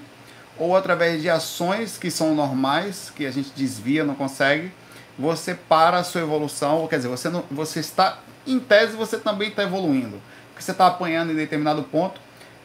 [0.60, 4.72] ou através de ações que são normais, que a gente desvia, não consegue,
[5.18, 9.50] você para a sua evolução, quer dizer, você, não, você está, em tese, você também
[9.50, 10.22] está evoluindo.
[10.50, 12.20] Porque você está apanhando em determinado ponto.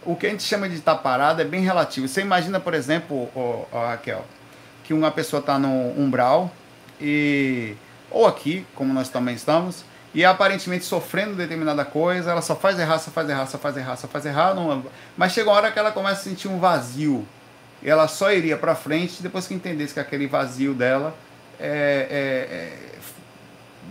[0.05, 2.07] O que a gente chama de estar parado é bem relativo.
[2.07, 4.25] Você imagina, por exemplo, oh, oh, Raquel,
[4.83, 6.53] que uma pessoa está no umbral
[7.01, 7.75] e
[8.11, 12.99] ou aqui, como nós também estamos, e aparentemente sofrendo determinada coisa, ela só faz errar,
[12.99, 14.85] só faz errar, só faz errar, só faz errar, não...
[15.17, 17.27] mas chega uma hora que ela começa a sentir um vazio.
[17.85, 21.15] Ela só iria para frente depois que entendesse que aquele vazio dela
[21.61, 22.73] é, é, é,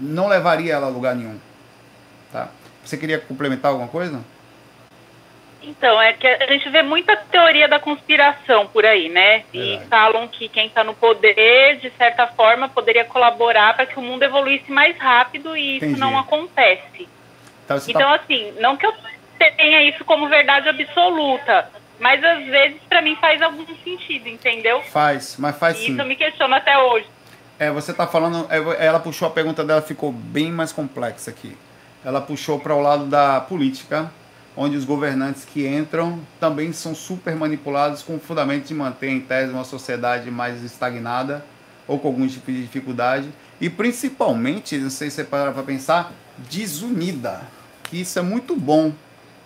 [0.01, 1.39] não levaria ela a lugar nenhum.
[2.31, 2.49] Tá?
[2.83, 4.21] Você queria complementar alguma coisa?
[5.61, 9.43] Então, é que a gente vê muita teoria da conspiração por aí, né?
[9.53, 14.01] E falam que quem está no poder, de certa forma, poderia colaborar para que o
[14.01, 15.93] mundo evoluísse mais rápido e Entendi.
[15.93, 17.07] isso não acontece.
[17.63, 18.15] Então, tá então tá...
[18.15, 18.93] assim, não que eu
[19.55, 21.69] tenha isso como verdade absoluta,
[22.03, 24.81] mas às vezes para mim faz algum sentido, entendeu?
[24.83, 25.91] Faz, mas faz e sim.
[25.93, 27.07] Isso eu me questiono até hoje.
[27.57, 31.55] É, você está falando, é, ela puxou a pergunta dela, ficou bem mais complexa aqui.
[32.03, 34.11] Ela puxou para o lado da política,
[34.53, 39.21] onde os governantes que entram também são super manipulados com o fundamento de manter em
[39.21, 41.45] tese uma sociedade mais estagnada
[41.87, 43.29] ou com algum tipo de dificuldade
[43.61, 46.11] e principalmente, não sei se você para para pensar,
[46.51, 47.43] desunida.
[47.83, 48.91] Que isso é muito bom,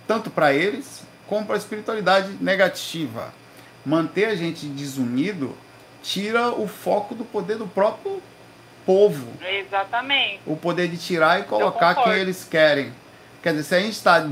[0.07, 3.33] tanto para eles como para a espiritualidade negativa.
[3.85, 5.55] Manter a gente desunido
[6.01, 8.21] tira o foco do poder do próprio
[8.85, 9.27] povo.
[9.41, 10.39] Exatamente.
[10.45, 12.93] O poder de tirar e colocar quem eles querem.
[13.43, 14.27] Quer dizer, se a gente está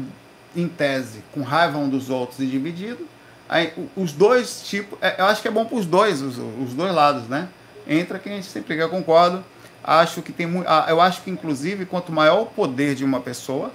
[0.56, 3.08] em tese, com raiva um dos outros e dividido.
[3.48, 6.74] Aí, os dois tipos, é, eu acho que é bom para os dois, os, os
[6.74, 7.48] dois lados, né?
[7.88, 9.44] Entra quem a gente sempre eu concordo.
[9.84, 10.68] acho que tem muito.
[10.88, 13.72] Eu acho que, inclusive, quanto maior o poder de uma pessoa,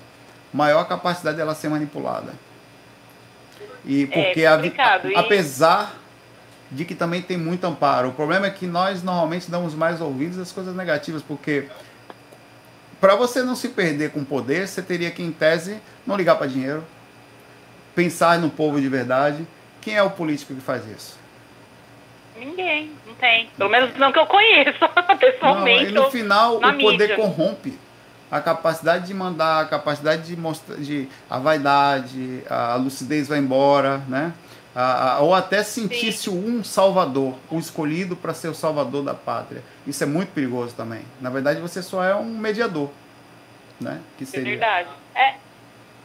[0.53, 2.33] maior a capacidade dela ser manipulada.
[3.85, 4.61] E porque, é a,
[5.05, 5.17] e...
[5.17, 5.97] apesar
[6.71, 10.39] de que também tem muito amparo, o problema é que nós normalmente damos mais ouvidos
[10.39, 11.67] às coisas negativas, porque
[13.01, 16.47] para você não se perder com poder, você teria que, em tese, não ligar para
[16.47, 16.85] dinheiro,
[17.95, 19.47] pensar no povo de verdade.
[19.81, 21.19] Quem é o político que faz isso?
[22.39, 23.51] Ninguém, não tem.
[23.57, 24.79] Pelo menos não que eu conheço,
[25.19, 25.93] pessoalmente.
[25.93, 27.17] Não, e no final, o poder mídia.
[27.17, 27.79] corrompe
[28.31, 33.99] a capacidade de mandar, a capacidade de mostrar, de, a vaidade, a lucidez vai embora,
[34.09, 34.33] né?
[34.75, 39.65] A, a, ou até sentir-se um salvador, um escolhido para ser o salvador da pátria.
[39.85, 41.03] Isso é muito perigoso também.
[41.21, 42.89] Na verdade, você só é um mediador,
[43.81, 44.01] né?
[44.17, 44.47] Que seria.
[44.47, 44.89] É verdade.
[45.15, 45.35] É,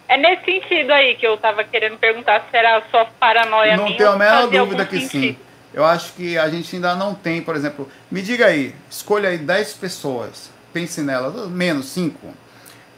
[0.07, 4.09] é nesse sentido aí que eu estava querendo perguntar se era só paranoia Não tenho
[4.09, 5.35] a menor dúvida que sentido.
[5.35, 5.37] sim.
[5.71, 9.37] Eu acho que a gente ainda não tem, por exemplo, me diga aí, escolha aí
[9.37, 12.33] 10 pessoas, pense nelas, menos 5.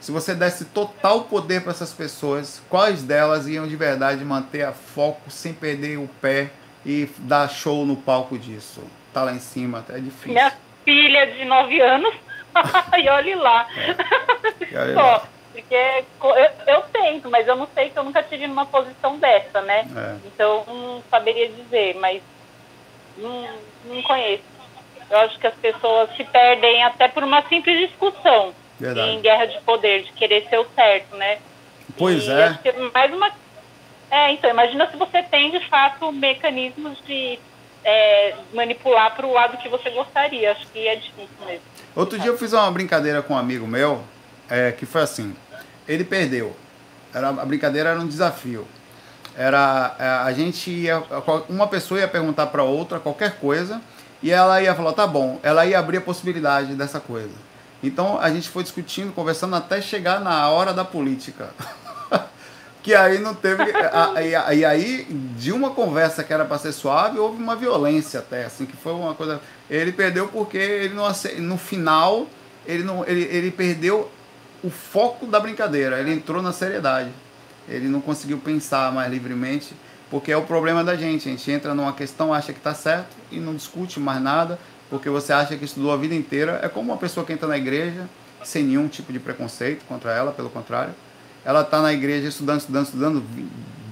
[0.00, 4.72] Se você desse total poder para essas pessoas, quais delas iam de verdade manter a
[4.72, 6.50] foco sem perder o pé
[6.84, 8.82] e dar show no palco disso?
[9.14, 10.32] Tá lá em cima, é difícil.
[10.32, 10.52] Minha
[10.84, 12.14] filha de 9 anos,
[12.98, 13.68] e olhe lá.
[13.76, 14.72] É.
[14.72, 15.28] E olhe lá.
[15.52, 19.60] Porque eu, eu, tento, mas eu não sei que eu nunca tive numa posição dessa,
[19.62, 19.86] né?
[19.96, 20.16] É.
[20.26, 22.22] Então não saberia dizer, mas
[23.16, 23.48] não,
[23.84, 24.57] não conheço.
[25.10, 29.10] Eu acho que as pessoas se perdem até por uma simples discussão Verdade.
[29.10, 31.38] em guerra de poder, de querer ser o certo, né?
[31.96, 32.58] Pois e é.
[32.94, 33.30] mais uma.
[34.10, 37.38] É, então, imagina se você tem de fato mecanismos de
[37.84, 40.52] é, manipular para o lado que você gostaria.
[40.52, 41.62] Acho que é difícil mesmo.
[41.96, 44.02] Outro dia eu fiz uma brincadeira com um amigo meu,
[44.48, 45.34] é, que foi assim:
[45.86, 46.54] ele perdeu.
[47.14, 48.68] Era, a brincadeira era um desafio.
[49.36, 51.02] Era é, a gente ia,
[51.48, 53.80] uma pessoa ia perguntar para outra qualquer coisa
[54.22, 57.34] e ela ia falar, tá bom, ela ia abrir a possibilidade dessa coisa.
[57.82, 61.50] Então a gente foi discutindo, conversando até chegar na hora da política.
[62.82, 63.62] que aí não teve.
[64.56, 68.66] E aí, de uma conversa que era para ser suave, houve uma violência até, assim,
[68.66, 69.40] que foi uma coisa.
[69.70, 71.06] Ele perdeu porque ele não
[71.38, 72.26] no final
[72.68, 74.10] ele não ele, ele perdeu
[74.62, 77.10] o foco da brincadeira, ele entrou na seriedade.
[77.66, 79.74] Ele não conseguiu pensar mais livremente
[80.10, 81.28] porque é o problema da gente.
[81.28, 85.08] A gente entra numa questão, acha que está certo e não discute mais nada, porque
[85.08, 86.60] você acha que estudou a vida inteira.
[86.62, 88.08] É como uma pessoa que entra na igreja
[88.42, 90.94] sem nenhum tipo de preconceito contra ela, pelo contrário.
[91.44, 93.24] Ela está na igreja estudando, estudando, estudando,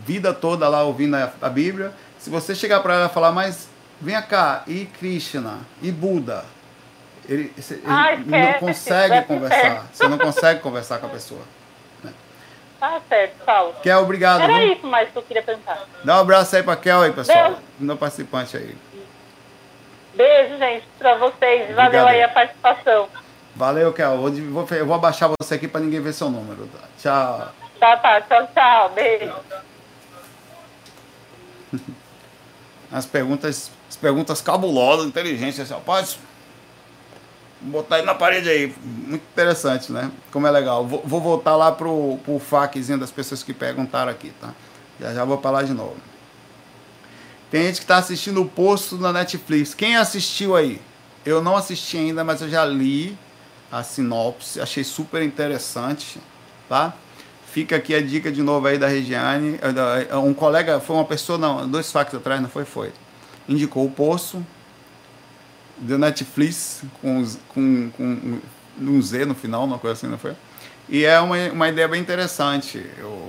[0.04, 1.92] vida toda lá ouvindo a, a Bíblia.
[2.18, 3.68] Se você chegar para ela e falar, mas
[4.00, 6.44] vem cá, e Krishna, e Buda,
[7.28, 9.86] ele, ele Ai, não consegue conversar.
[9.92, 11.42] Você não consegue conversar com a pessoa.
[12.78, 13.74] Tá certo, Paulo.
[13.82, 14.42] Kel, obrigado.
[14.42, 14.72] Era viu?
[14.72, 15.86] isso mais que eu queria perguntar.
[16.04, 17.44] Dá um abraço aí pra Kel aí, pessoal.
[17.44, 17.62] Beijo.
[17.78, 18.76] Meu participante aí.
[20.14, 21.62] Beijo, gente, pra vocês.
[21.62, 21.92] Obrigado.
[21.92, 23.08] Valeu aí a participação.
[23.54, 24.18] Valeu, Kel.
[24.18, 26.66] Vou, vou, eu vou abaixar você aqui pra ninguém ver seu número.
[26.66, 26.80] Tá?
[26.98, 27.48] Tchau.
[27.80, 28.20] Tá, tá.
[28.20, 28.90] Tchau, tchau.
[28.90, 29.34] Beijo.
[32.92, 35.58] As perguntas, as perguntas cabulosas, inteligentes.
[35.58, 36.16] Assim, pode
[37.60, 38.74] Botar ele na parede aí.
[38.84, 40.10] Muito interessante, né?
[40.30, 40.86] Como é legal.
[40.86, 44.54] Vou, vou voltar lá pro, pro FAQzinho das pessoas que perguntaram aqui, tá?
[45.00, 45.96] Já já vou lá de novo.
[47.50, 49.72] Tem gente que está assistindo o posto na Netflix.
[49.72, 50.80] Quem assistiu aí?
[51.24, 53.16] Eu não assisti ainda, mas eu já li
[53.70, 54.60] a sinopse.
[54.60, 56.20] Achei super interessante,
[56.68, 56.94] tá?
[57.50, 59.58] Fica aqui a dica de novo aí da Regiane.
[60.22, 62.64] Um colega, foi uma pessoa, não, dois fax atrás, não foi?
[62.64, 62.92] Foi.
[63.48, 64.44] Indicou o poço
[65.78, 68.40] do Netflix com, com, com
[68.80, 70.34] um Z no final, uma coisa assim, não foi?
[70.88, 72.84] E é uma, uma ideia bem interessante.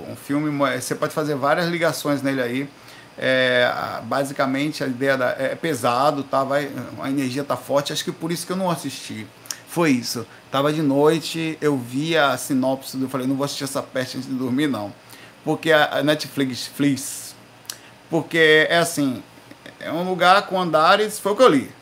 [0.09, 2.69] Um filme, você pode fazer várias ligações nele aí.
[3.19, 3.71] É,
[4.03, 6.43] basicamente a ideia da, é pesado, tá?
[6.43, 6.69] Vai,
[7.01, 7.91] a energia tá forte.
[7.91, 9.25] Acho que por isso que eu não assisti.
[9.67, 10.25] Foi isso.
[10.51, 14.29] Tava de noite, eu vi a sinopse, eu falei, não vou assistir essa peste antes
[14.29, 14.93] de dormir, não.
[15.43, 17.35] Porque a Netflix, Flix,
[18.09, 19.23] porque é assim,
[19.79, 21.76] é um lugar com andares, foi o que eu li.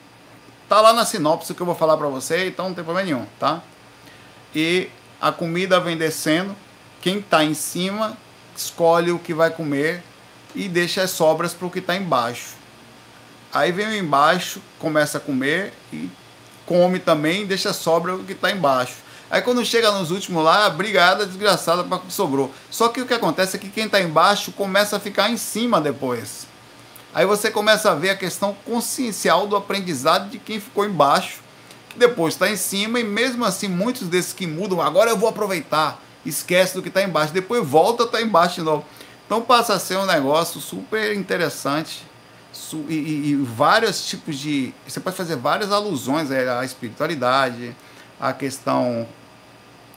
[0.67, 3.25] Tá lá na sinopse que eu vou falar para você, então não tem problema nenhum,
[3.39, 3.62] tá?
[4.54, 4.89] E
[5.21, 6.56] a comida vem descendo,
[7.01, 8.17] quem tá em cima
[8.56, 10.04] escolhe o que vai comer
[10.56, 12.56] e deixa as sobras para o que está embaixo.
[13.54, 16.10] Aí vem o embaixo, começa a comer e
[16.65, 18.95] come também, deixa sobra o que está embaixo.
[19.30, 22.51] Aí quando chega nos últimos lá, brigada desgraçada para que sobrou.
[22.71, 25.80] Só que o que acontece é que quem está embaixo começa a ficar em cima
[25.80, 26.47] depois.
[27.15, 31.39] Aí você começa a ver a questão consciencial do aprendizado de quem ficou embaixo,
[31.88, 35.30] que depois está em cima, e mesmo assim muitos desses que mudam, agora eu vou
[35.30, 38.84] aproveitar, esquece do que está embaixo, depois volta a tá embaixo de novo.
[39.25, 42.04] Então passa a ser um negócio super interessante
[42.89, 44.73] e, e, e vários tipos de.
[44.86, 47.73] Você pode fazer várias alusões à espiritualidade,
[48.19, 49.08] a questão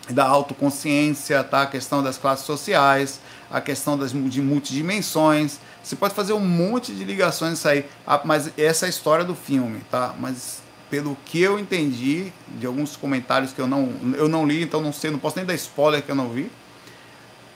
[0.08, 1.62] da autoconsciência, tá?
[1.62, 5.58] a questão das classes sociais, a questão das de multidimensões.
[5.82, 7.84] Você pode fazer um monte de ligações nisso aí,
[8.24, 10.14] mas essa é a história do filme, tá?
[10.18, 14.80] Mas pelo que eu entendi de alguns comentários que eu não, eu não li, então
[14.80, 16.50] não sei, não posso nem dar spoiler que eu não vi,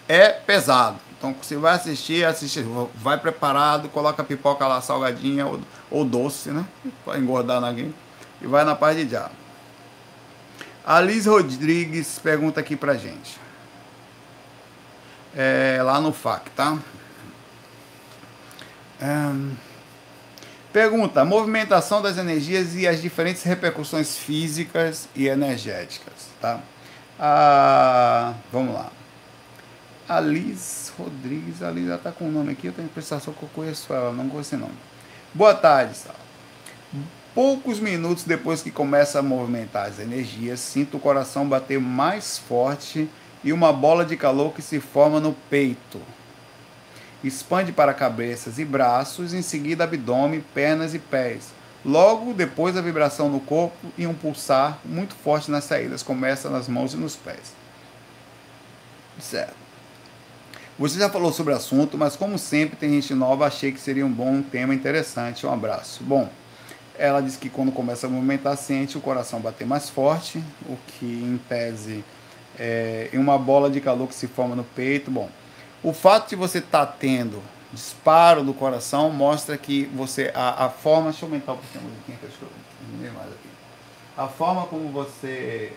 [0.09, 0.99] é pesado.
[1.19, 2.65] Então você vai assistir, assiste,
[2.97, 6.67] vai preparado, coloca a pipoca lá salgadinha ou, ou doce, né?
[7.05, 7.95] Para engordar ninguém.
[8.41, 9.31] E vai na paz de diabo.
[10.85, 13.42] A Liz Rodrigues pergunta aqui pra gente.
[15.35, 16.79] É, lá no FAC, tá?
[19.01, 19.55] É,
[20.73, 26.61] pergunta: movimentação das energias e as diferentes repercussões físicas e energéticas, tá?
[27.19, 28.91] Ah, vamos lá.
[30.09, 33.21] A Liz Rodrigues, a Liz já tá com o nome aqui, eu tenho que pensar
[33.21, 34.75] só que eu conheço ela, não conheço esse nome.
[35.33, 36.17] Boa tarde, Sal.
[37.35, 43.09] Poucos minutos depois que começa a movimentar as energias, sinto o coração bater mais forte
[43.45, 46.01] e uma bola de calor que se forma no peito.
[47.23, 51.51] Expande para cabeças e braços, em seguida abdômen, pernas e pés.
[51.85, 56.03] Logo depois a vibração no corpo e um pulsar muito forte nas saídas.
[56.03, 57.55] Começa nas mãos e nos pés.
[59.21, 59.63] Certo.
[60.79, 64.07] Você já falou sobre o assunto, mas como sempre tem gente nova, achei que seria
[64.07, 65.47] um bom tema interessante.
[65.47, 66.03] Um abraço.
[66.03, 66.29] Bom,
[66.99, 71.05] ela diz que quando começa a movimentar, sente o coração bater mais forte, o que
[71.05, 72.05] em tese
[72.59, 75.11] é uma bola de calor que se forma no peito.
[75.11, 75.29] Bom,
[75.83, 80.69] o fato de você estar tá tendo disparo do coração mostra que você a, a
[80.71, 83.49] forma, deixa eu aumentar um pouquinho a musiquinha que eu mais aqui.
[84.17, 85.73] A forma como você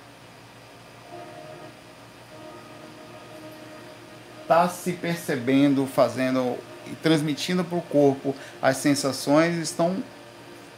[4.41, 10.03] está se percebendo, fazendo e transmitindo para o corpo as sensações estão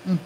[0.06, 0.18] um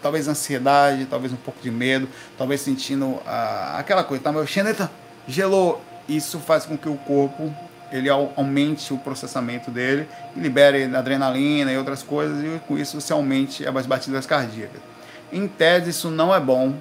[0.00, 4.90] talvez ansiedade, talvez um pouco de medo, talvez sentindo ah, aquela coisa, tá meu xeneta
[5.30, 7.52] gelou, isso faz com que o corpo
[7.92, 13.66] ele aumente o processamento dele libere adrenalina e outras coisas e com isso você aumente
[13.66, 14.80] as batidas cardíacas.
[15.32, 16.74] Em tese isso não é bom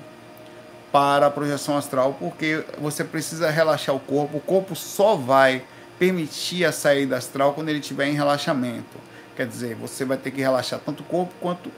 [0.91, 5.63] para a projeção astral porque você precisa relaxar o corpo, o corpo só vai
[5.97, 8.97] permitir a saída astral quando ele estiver em relaxamento.
[9.35, 11.71] Quer dizer, você vai ter que relaxar tanto o corpo quanto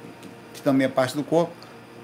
[0.53, 1.53] que também é parte do corpo,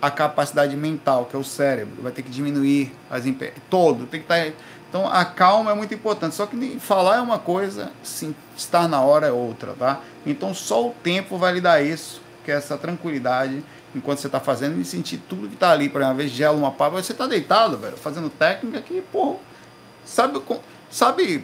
[0.02, 3.24] a capacidade mental, que é o cérebro, vai ter que diminuir as
[3.70, 4.52] todo, tem que estar tá,
[4.90, 9.02] então a calma é muito importante, só que falar é uma coisa, sim, estar na
[9.02, 10.02] hora é outra, tá?
[10.26, 13.64] Então só o tempo vai lhe dar isso, que é essa tranquilidade
[13.96, 16.72] enquanto você está fazendo e sentir tudo que está ali, por exemplo, vez gelo uma
[16.72, 19.38] pá, você está deitado, velho, fazendo técnica que, pô,
[20.06, 20.42] sabe,
[20.90, 21.44] sabe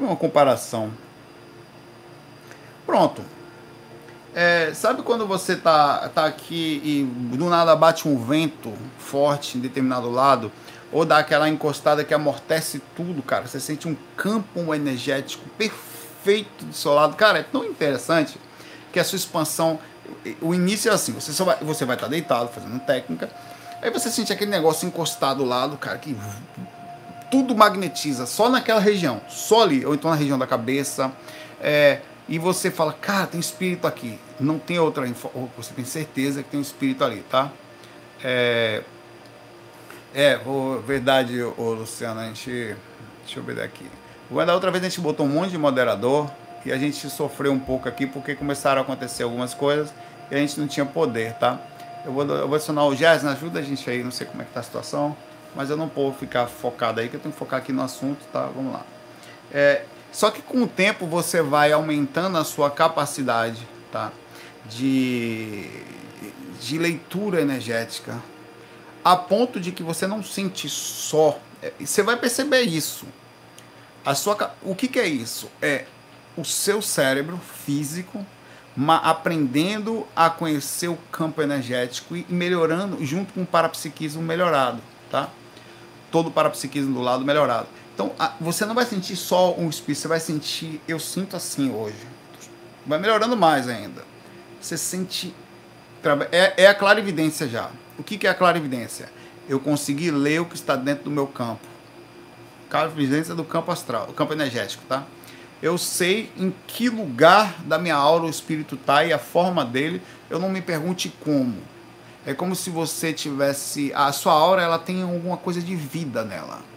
[0.00, 0.90] uma comparação.
[2.86, 3.22] Pronto,
[4.34, 9.60] é, sabe quando você tá, tá aqui e do nada bate um vento forte em
[9.60, 10.52] determinado lado,
[10.92, 13.46] ou dá aquela encostada que amortece tudo, cara?
[13.46, 17.16] Você sente um campo energético perfeito do seu lado.
[17.16, 18.38] Cara, é tão interessante
[18.92, 19.78] que a sua expansão.
[20.40, 23.30] O início é assim: você, só vai, você vai estar tá deitado fazendo técnica,
[23.82, 26.16] aí você sente aquele negócio encostado do lado, cara, que
[27.30, 31.12] tudo magnetiza só naquela região, só ali, ou então na região da cabeça.
[31.60, 34.16] É, e você fala, cara, tem espírito aqui.
[34.38, 35.04] Não tem outra
[35.56, 37.50] você tem certeza que tem um espírito ali, tá?
[38.22, 38.84] É,
[40.14, 40.38] é
[40.86, 42.76] verdade, ô, Luciano, a gente.
[43.24, 43.84] Deixa eu ver daqui.
[44.46, 46.30] Da outra vez a gente botou um monte de moderador
[46.64, 49.92] e a gente sofreu um pouco aqui porque começaram a acontecer algumas coisas
[50.30, 51.58] e a gente não tinha poder, tá?
[52.04, 54.44] Eu vou, eu vou acionar o Jéssica, ajuda a gente aí, não sei como é
[54.44, 55.16] que tá a situação,
[55.56, 58.24] mas eu não posso ficar focado aí, que eu tenho que focar aqui no assunto,
[58.32, 58.48] tá?
[58.54, 58.84] Vamos lá.
[59.52, 64.12] É, só que com o tempo você vai aumentando a sua capacidade tá?
[64.68, 65.68] de,
[66.60, 68.20] de leitura energética,
[69.04, 71.38] a ponto de que você não sente só.
[71.62, 73.06] É, você vai perceber isso.
[74.04, 75.50] A sua, o que, que é isso?
[75.60, 75.84] É
[76.36, 78.24] o seu cérebro físico
[79.02, 85.28] aprendendo a conhecer o campo energético e melhorando junto com o parapsiquismo melhorado, tá?
[86.10, 87.68] Todo o parapsiquismo do lado melhorado.
[88.00, 91.98] Então, você não vai sentir só um espírito, você vai sentir, eu sinto assim hoje.
[92.86, 94.02] Vai melhorando mais ainda.
[94.58, 95.34] Você sente.
[96.32, 97.70] É, é a clarividência já.
[97.98, 99.12] O que, que é a clarividência?
[99.46, 101.60] Eu consegui ler o que está dentro do meu campo.
[102.70, 105.04] Clarividência do campo astral, o campo energético, tá?
[105.60, 110.00] Eu sei em que lugar da minha aura o espírito está e a forma dele.
[110.30, 111.58] Eu não me pergunte como.
[112.24, 113.92] É como se você tivesse.
[113.94, 116.70] A sua aura ela tem alguma coisa de vida nela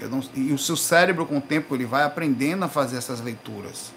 [0.00, 3.92] não, e o seu cérebro, com o tempo, ele vai aprendendo a fazer essas leituras.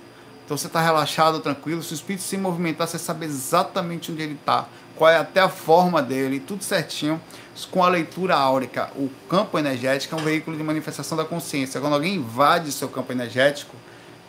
[0.46, 1.84] Então você está relaxado, tranquilo.
[1.84, 5.50] Se o espírito se movimentar, você sabe exatamente onde ele está, qual é até a
[5.50, 7.20] forma dele, tudo certinho.
[7.70, 11.82] Com a leitura áurica, o campo energético é um veículo de manifestação da consciência.
[11.82, 13.76] Quando alguém invade seu campo energético,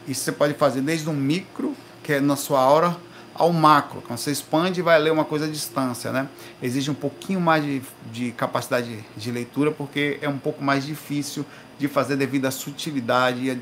[0.08, 2.96] isso você pode fazer desde um micro, que é na sua aura,
[3.38, 4.02] ao macro.
[4.02, 6.28] Quando você expande, vai ler uma coisa à distância, né?
[6.60, 7.82] Exige um pouquinho mais de,
[8.12, 11.46] de capacidade de leitura, porque é um pouco mais difícil
[11.78, 13.56] de fazer devido à sutilidade e a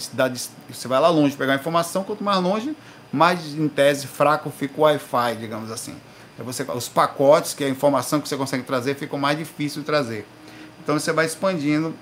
[0.70, 2.74] Você vai lá longe pegar a informação, quanto mais longe,
[3.12, 5.94] mais em tese fraco fica o Wi-Fi, digamos assim.
[6.38, 9.86] Você, os pacotes, que é a informação que você consegue trazer, ficam mais difícil de
[9.86, 10.26] trazer.
[10.82, 11.94] Então você vai expandindo.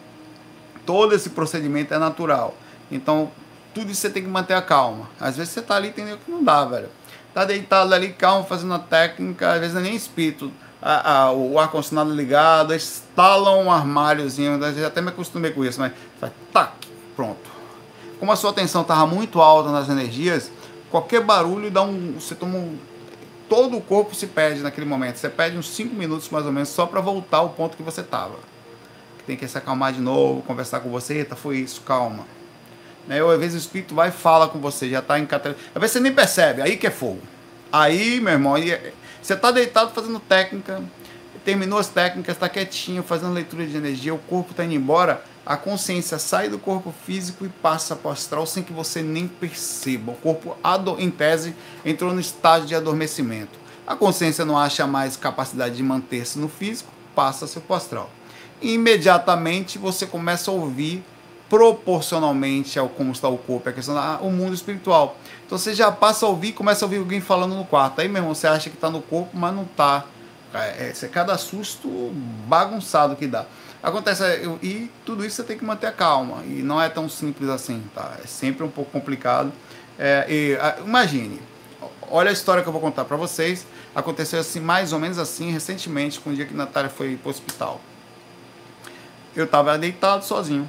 [0.86, 2.54] Todo esse procedimento é natural.
[2.90, 3.30] Então,
[3.72, 5.08] tudo isso você tem que manter a calma.
[5.20, 6.88] Às vezes você está ali entendeu que não dá, velho.
[7.34, 10.52] Tá deitado ali, calmo, fazendo a técnica, às vezes é nem espírito.
[10.80, 15.92] A, a, o ar-condicionado ligado, instalam um armáriozinho, já até me acostumei com isso, mas
[16.20, 16.72] faz tac,
[17.16, 17.50] pronto.
[18.20, 20.52] Como a sua atenção estava muito alta nas energias,
[20.90, 22.14] qualquer barulho dá um.
[22.20, 22.78] Você toma um.
[23.48, 25.16] Todo o corpo se perde naquele momento.
[25.16, 28.00] Você perde uns 5 minutos mais ou menos só para voltar ao ponto que você
[28.00, 28.36] estava.
[29.26, 31.14] Tem que se acalmar de novo, conversar com você.
[31.14, 32.24] Eita, foi isso, calma.
[33.06, 33.22] Né?
[33.22, 35.60] Ou às vezes o espírito vai e fala com você, já está em catarina.
[35.74, 37.20] Às vezes você nem percebe, aí que é fogo.
[37.72, 40.82] Aí, meu irmão, é, você está deitado fazendo técnica,
[41.44, 45.56] terminou as técnicas, está quietinho, fazendo leitura de energia, o corpo está indo embora, a
[45.56, 50.12] consciência sai do corpo físico e passa para o astral sem que você nem perceba.
[50.12, 50.56] O corpo,
[50.98, 53.58] em tese, entrou no estágio de adormecimento.
[53.86, 58.10] A consciência não acha mais capacidade de manter-se no físico, passa-se para o astral.
[58.62, 61.04] E imediatamente você começa a ouvir
[61.48, 65.16] proporcionalmente ao como está o corpo, é a questão do mundo espiritual.
[65.46, 68.00] Então você já passa a ouvir, começa a ouvir alguém falando no quarto.
[68.00, 70.04] Aí, meu irmão, você acha que está no corpo, mas não está.
[70.54, 71.88] É, é, cada susto
[72.46, 73.44] bagunçado que dá.
[73.82, 76.42] Acontece, é, e tudo isso você tem que manter a calma.
[76.44, 78.16] E não é tão simples assim, tá?
[78.22, 79.52] É sempre um pouco complicado.
[79.98, 81.40] É, e, a, imagine,
[82.08, 83.66] olha a história que eu vou contar para vocês.
[83.94, 87.30] Aconteceu assim, mais ou menos assim, recentemente, com o dia que Natália foi para o
[87.30, 87.80] hospital.
[89.36, 90.68] Eu estava deitado sozinho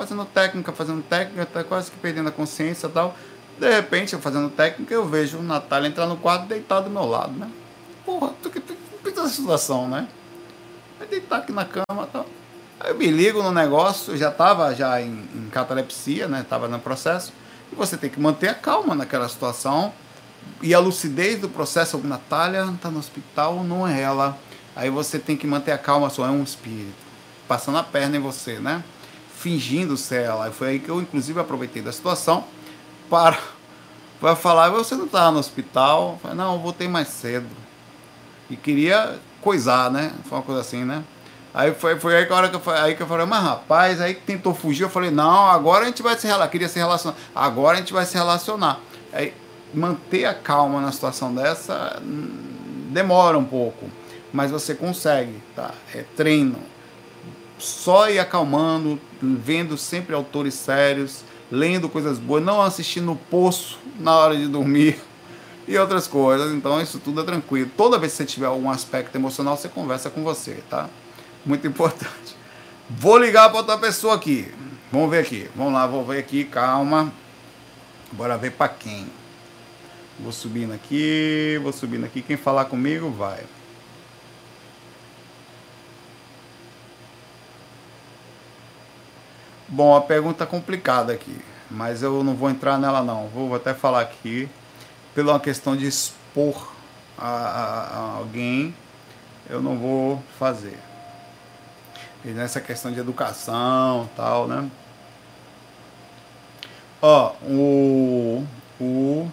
[0.00, 3.14] fazendo técnica, fazendo técnica, tá quase que perdendo a consciência e tal.
[3.58, 7.04] De repente, eu fazendo técnica, eu vejo o Natália entrar no quarto deitado do meu
[7.04, 7.50] lado, né?
[8.06, 10.08] Porra, tu que pensa essa situação, né?
[10.98, 12.26] Vai deitar aqui na cama e tal.
[12.80, 16.46] Aí eu me ligo no negócio, eu já estava já em, em catalepsia, né?
[16.48, 17.30] Tava no processo.
[17.70, 19.92] E você tem que manter a calma naquela situação.
[20.62, 24.38] E a lucidez do processo, Natália está no hospital, não é ela.
[24.74, 26.94] Aí você tem que manter a calma, só é um espírito.
[27.46, 28.82] Passando a perna em você, né?
[29.40, 30.48] Fingindo ser ela.
[30.48, 32.44] E foi aí que eu, inclusive, aproveitei da situação
[33.08, 33.38] para,
[34.20, 36.12] para falar: você não estava no hospital?
[36.12, 37.48] Eu falei, não, eu voltei mais cedo.
[38.50, 40.12] E queria coisar, né?
[40.28, 41.02] Foi uma coisa assim, né?
[41.52, 44.00] Aí foi, foi aí, que, a hora que eu, aí que eu falei, mas rapaz,
[44.00, 46.78] aí que tentou fugir, eu falei, não, agora a gente vai se relacionar, queria se
[46.78, 48.78] relacionar, agora a gente vai se relacionar.
[49.12, 49.34] Aí
[49.74, 52.28] manter a calma na situação dessa hum,
[52.90, 53.90] demora um pouco,
[54.32, 55.72] mas você consegue, tá?
[55.92, 56.58] É treino,
[57.60, 64.14] só ir acalmando, vendo sempre autores sérios, lendo coisas boas, não assistindo o poço na
[64.14, 65.00] hora de dormir
[65.68, 66.52] e outras coisas.
[66.52, 67.70] Então isso tudo é tranquilo.
[67.76, 70.88] Toda vez que você tiver algum aspecto emocional, você conversa com você, tá?
[71.44, 72.36] Muito importante.
[72.88, 74.52] Vou ligar para outra pessoa aqui.
[74.90, 75.48] Vamos ver aqui.
[75.54, 77.12] Vamos lá, vou ver aqui, calma.
[78.12, 79.06] Bora ver para quem.
[80.18, 82.20] Vou subindo aqui, vou subindo aqui.
[82.20, 83.44] Quem falar comigo, vai.
[89.72, 91.40] Bom, a pergunta complicada aqui,
[91.70, 93.28] mas eu não vou entrar nela não.
[93.28, 94.48] Vou até falar aqui,
[95.14, 96.72] pela questão de expor
[97.16, 98.74] a, a, a alguém,
[99.48, 100.76] eu não vou fazer.
[102.24, 104.68] E nessa questão de educação tal, né?
[107.00, 108.44] Ó, o,
[108.80, 109.30] o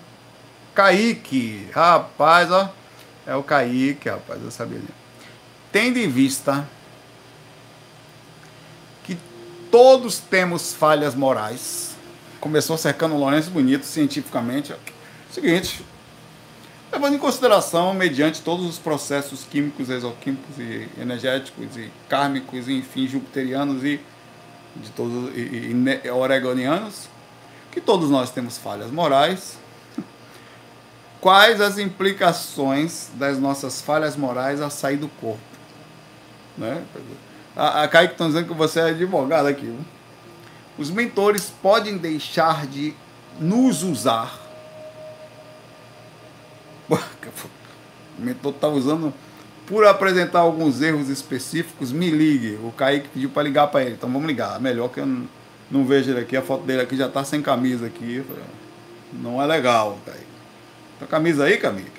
[0.75, 2.69] Kaique, rapaz, ó,
[3.25, 4.79] é o Kaique, rapaz, eu sabia.
[5.71, 6.69] Tendo em vista
[9.71, 11.95] Todos temos falhas morais.
[12.39, 14.73] Começou cercando o Lourenço Bonito cientificamente.
[15.31, 15.83] Seguinte,
[16.91, 23.07] levando em consideração, mediante todos os processos químicos, exoquímicos e energéticos e kármicos, e, enfim,
[23.07, 23.99] jupiterianos e
[24.75, 27.09] de todos e, e, e oregonianos,
[27.71, 29.57] que todos nós temos falhas morais.
[31.19, 35.41] Quais as implicações das nossas falhas morais a sair do corpo?
[36.57, 36.83] Né?
[37.57, 39.65] A, a Kaique estão dizendo que você é advogado aqui.
[39.65, 39.79] Viu?
[40.77, 42.93] Os mentores podem deixar de
[43.39, 44.39] nos usar.
[46.87, 49.13] O mentor está usando
[49.65, 52.57] por apresentar alguns erros específicos, me ligue.
[52.63, 54.59] O Kaique pediu para ligar para ele, então vamos ligar.
[54.61, 55.27] Melhor que eu não,
[55.69, 58.23] não vejo ele aqui, a foto dele aqui já está sem camisa aqui.
[59.11, 60.23] Não é legal, Kaique.
[60.99, 61.91] Tua camisa aí, Kaique?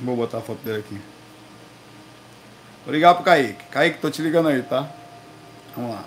[0.00, 1.11] Vou botar a foto dele aqui.
[2.84, 3.64] Vou ligar pro Kaique.
[3.70, 4.90] Kaique, tô te ligando aí, tá?
[5.76, 6.04] Vamos lá.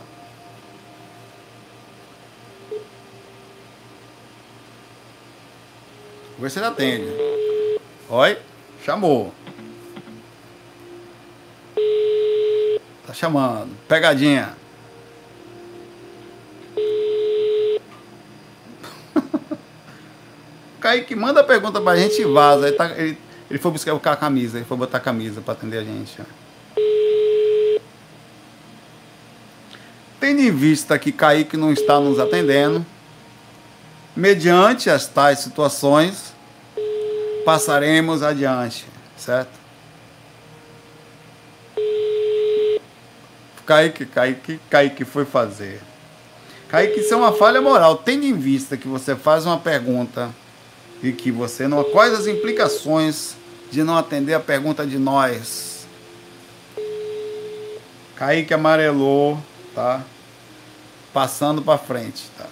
[6.31, 7.07] Vou ver se ele atende.
[8.09, 8.37] Oi?
[8.83, 9.33] Chamou.
[13.07, 13.71] Tá chamando.
[13.87, 14.53] Pegadinha.
[20.81, 22.67] Kaique, manda pergunta pra gente e vaza.
[22.67, 23.17] Ele, tá, ele,
[23.49, 26.21] ele foi buscar a camisa, ele foi botar a camisa pra atender a gente.
[30.25, 32.83] Tendo em vista que Kaique não está nos atendendo,
[34.15, 36.33] mediante as tais situações,
[37.45, 39.51] passaremos adiante, certo?
[43.67, 45.79] Kaique, Kaique, Kaique foi fazer.
[46.69, 47.97] Kaique, isso é uma falha moral.
[47.97, 50.31] Tendo em vista que você faz uma pergunta
[51.03, 51.83] e que você não.
[51.83, 53.35] Quais as implicações
[53.71, 55.85] de não atender a pergunta de nós?
[58.15, 59.37] Kaique amarelou,
[59.75, 60.03] tá?
[61.15, 62.45] Passando para frente, tá?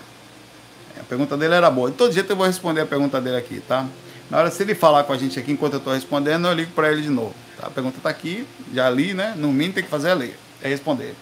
[0.97, 1.91] A pergunta dele era boa.
[1.91, 3.85] De todo jeito eu vou responder a pergunta dele aqui, tá?
[4.29, 6.71] Na hora se ele falar com a gente aqui enquanto eu estou respondendo, eu ligo
[6.71, 7.35] para ele de novo.
[7.59, 7.67] Tá?
[7.67, 9.33] A pergunta está aqui, já li, né?
[9.35, 11.13] No mínimo tem que fazer é ler, é responder.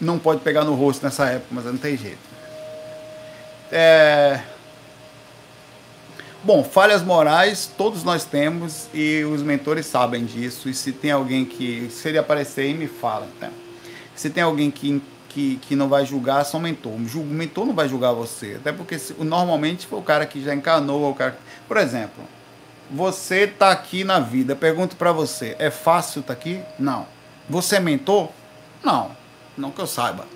[0.00, 2.18] Não pode pegar no rosto nessa época, mas não tem jeito.
[3.70, 4.40] É...
[6.42, 10.68] Bom, falhas morais todos nós temos e os mentores sabem disso.
[10.68, 11.88] E se tem alguém que.
[11.92, 13.28] Se ele aparecer me fala.
[13.40, 13.52] Né?
[14.14, 15.02] Se tem alguém que
[15.32, 16.92] que, que não vai julgar só o mentor.
[16.92, 18.56] O mentor não vai julgar você.
[18.60, 21.10] Até porque se, normalmente foi o cara que já encanou.
[21.10, 21.38] O cara...
[21.66, 22.22] Por exemplo,
[22.90, 24.54] você está aqui na vida.
[24.54, 26.60] Pergunto para você: é fácil estar tá aqui?
[26.78, 27.06] Não.
[27.48, 28.28] Você é mentor?
[28.84, 29.10] Não.
[29.56, 30.26] Não que eu saiba.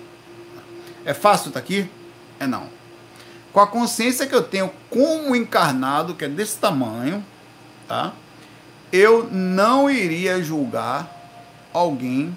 [1.05, 1.89] É fácil estar tá aqui?
[2.39, 2.67] É não.
[3.53, 7.23] Com a consciência que eu tenho como encarnado, que é desse tamanho,
[7.87, 8.13] tá?
[8.91, 11.11] Eu não iria julgar
[11.73, 12.35] alguém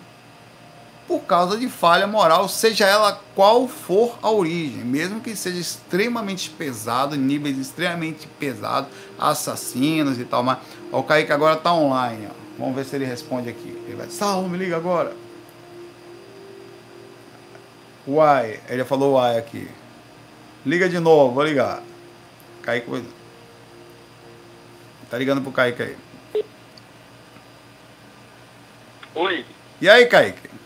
[1.11, 6.49] por causa de falha moral, seja ela qual for a origem, mesmo que seja extremamente
[6.49, 10.45] pesado, níveis extremamente pesados, assassinos e tal.
[10.45, 10.59] Mas
[10.93, 12.29] o Kaique agora está online.
[12.31, 12.61] Ó.
[12.61, 13.77] Vamos ver se ele responde aqui.
[13.87, 15.13] Ele vai, Salve, me liga agora.
[18.07, 19.69] Uai, ele falou uai aqui.
[20.65, 21.83] Liga de novo, vou ligar.
[22.63, 23.05] Kaique.
[25.11, 25.97] Tá ligando pro Kaique aí.
[29.17, 29.45] Oi.
[29.81, 30.60] E aí, Kaique?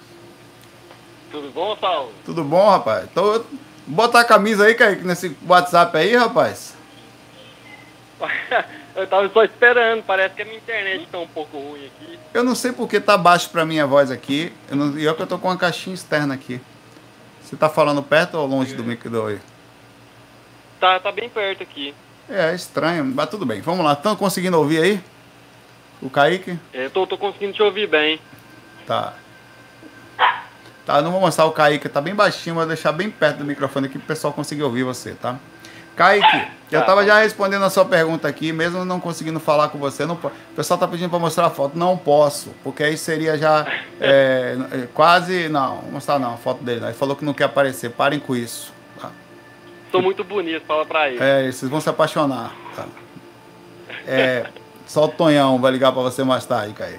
[1.35, 2.12] Tudo bom, Saulo?
[2.24, 3.09] Tudo bom, rapaz?
[3.12, 3.45] Tô...
[3.89, 6.76] Bota a camisa aí, Kaique, nesse WhatsApp aí, rapaz.
[8.95, 12.20] eu tava só esperando, parece que a minha internet tá um pouco ruim aqui.
[12.32, 14.53] Eu não sei porque tá baixo pra minha voz aqui.
[14.70, 14.97] Eu não...
[14.97, 16.61] E eu que eu tô com uma caixinha externa aqui.
[17.43, 18.76] Você tá falando perto ou longe é.
[18.76, 19.41] do microfone?
[20.78, 21.93] Tá, tá bem perto aqui.
[22.30, 23.61] É, é estranho, mas tudo bem.
[23.61, 25.01] Vamos lá, estão conseguindo ouvir aí?
[26.01, 26.57] O Kaique?
[26.72, 28.20] É, tô, tô conseguindo te ouvir bem.
[28.87, 29.14] Tá.
[30.87, 33.87] Tá, não vou mostrar o Kaique, tá bem baixinho, vou deixar bem perto do microfone
[33.87, 35.37] aqui para o pessoal conseguir ouvir você, tá?
[35.97, 37.07] Kaique, eu estava tá.
[37.07, 40.05] já respondendo a sua pergunta aqui, mesmo não conseguindo falar com você.
[40.05, 41.78] Não, o pessoal tá pedindo para mostrar a foto.
[41.78, 43.64] Não posso, porque aí seria já
[44.01, 45.49] é, é, quase.
[45.49, 46.85] Não, mostrar não, a foto dele.
[46.85, 47.91] Ele falou que não quer aparecer.
[47.91, 48.72] Parem com isso.
[49.01, 49.11] Tá?
[49.93, 51.22] Sou muito bonito, fala para ele.
[51.22, 52.53] É, vocês vão se apaixonar.
[52.74, 52.87] Tá?
[54.05, 54.47] É,
[54.85, 56.99] só o Tonhão vai ligar para você mais tarde, Kaique.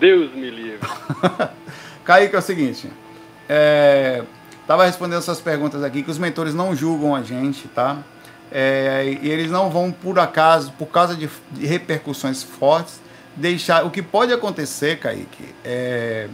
[0.00, 0.88] Deus me livre.
[2.08, 2.90] Kaique, é o seguinte.
[3.46, 4.22] É,
[4.66, 7.98] tava respondendo suas perguntas aqui, que os mentores não julgam a gente, tá?
[8.50, 12.98] É, e eles não vão, por acaso, por causa de, de, repercussões fortes,
[13.36, 13.84] deixar.
[13.84, 16.28] O que pode acontecer, Kaique, é,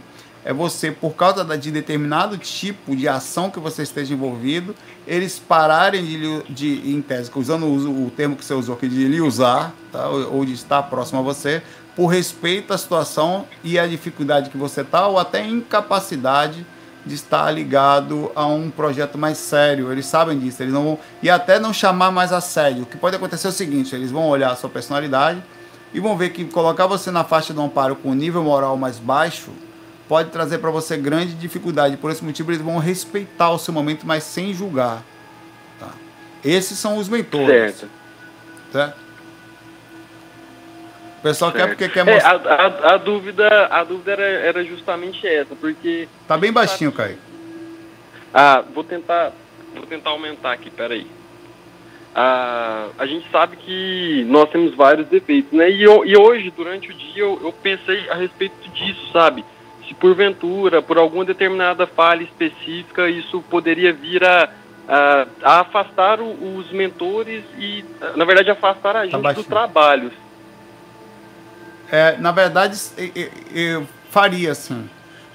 [0.45, 4.73] é você, por causa de determinado tipo de ação que você esteja envolvido,
[5.05, 9.09] eles pararem de, de em tese, usando o, o termo que você usou aqui, de
[9.09, 10.07] lhe usar, tá?
[10.07, 11.61] ou, ou de estar próximo a você,
[11.95, 16.65] por respeito à situação e à dificuldade que você está, ou até incapacidade
[17.05, 19.91] de estar ligado a um projeto mais sério.
[19.91, 22.83] Eles sabem disso, eles não vão, e até não chamar mais a sério.
[22.83, 25.41] O que pode acontecer é o seguinte: eles vão olhar a sua personalidade
[25.93, 29.51] e vão ver que colocar você na faixa do amparo com nível moral mais baixo
[30.07, 31.97] pode trazer para você grande dificuldade.
[31.97, 35.03] Por esse motivo, eles vão respeitar o seu momento, mas sem julgar.
[35.79, 35.89] Tá?
[36.43, 37.47] Esses são os mentores.
[37.77, 37.89] Certo.
[38.71, 39.04] certo?
[41.25, 41.63] Pessoal certo.
[41.63, 42.35] quer porque quer mostrar.
[42.35, 46.07] É, a, a, a, dúvida, a dúvida era, era justamente essa, porque.
[46.27, 47.17] Tá bem baixinho, Caio.
[48.33, 49.31] Ah, vou tentar.
[49.73, 51.07] Vou tentar aumentar aqui, peraí.
[52.13, 55.69] Ah, a gente sabe que nós temos vários defeitos, né?
[55.69, 59.43] E, eu, e hoje, durante o dia, eu, eu pensei a respeito disso, sabe?
[59.87, 64.49] se porventura, por alguma determinada falha específica, isso poderia vir a,
[64.87, 69.45] a, a afastar o, os mentores e, na verdade, afastar a tá gente tá dos
[69.45, 70.11] trabalhos.
[71.95, 74.89] É, na verdade, eu, eu faria assim.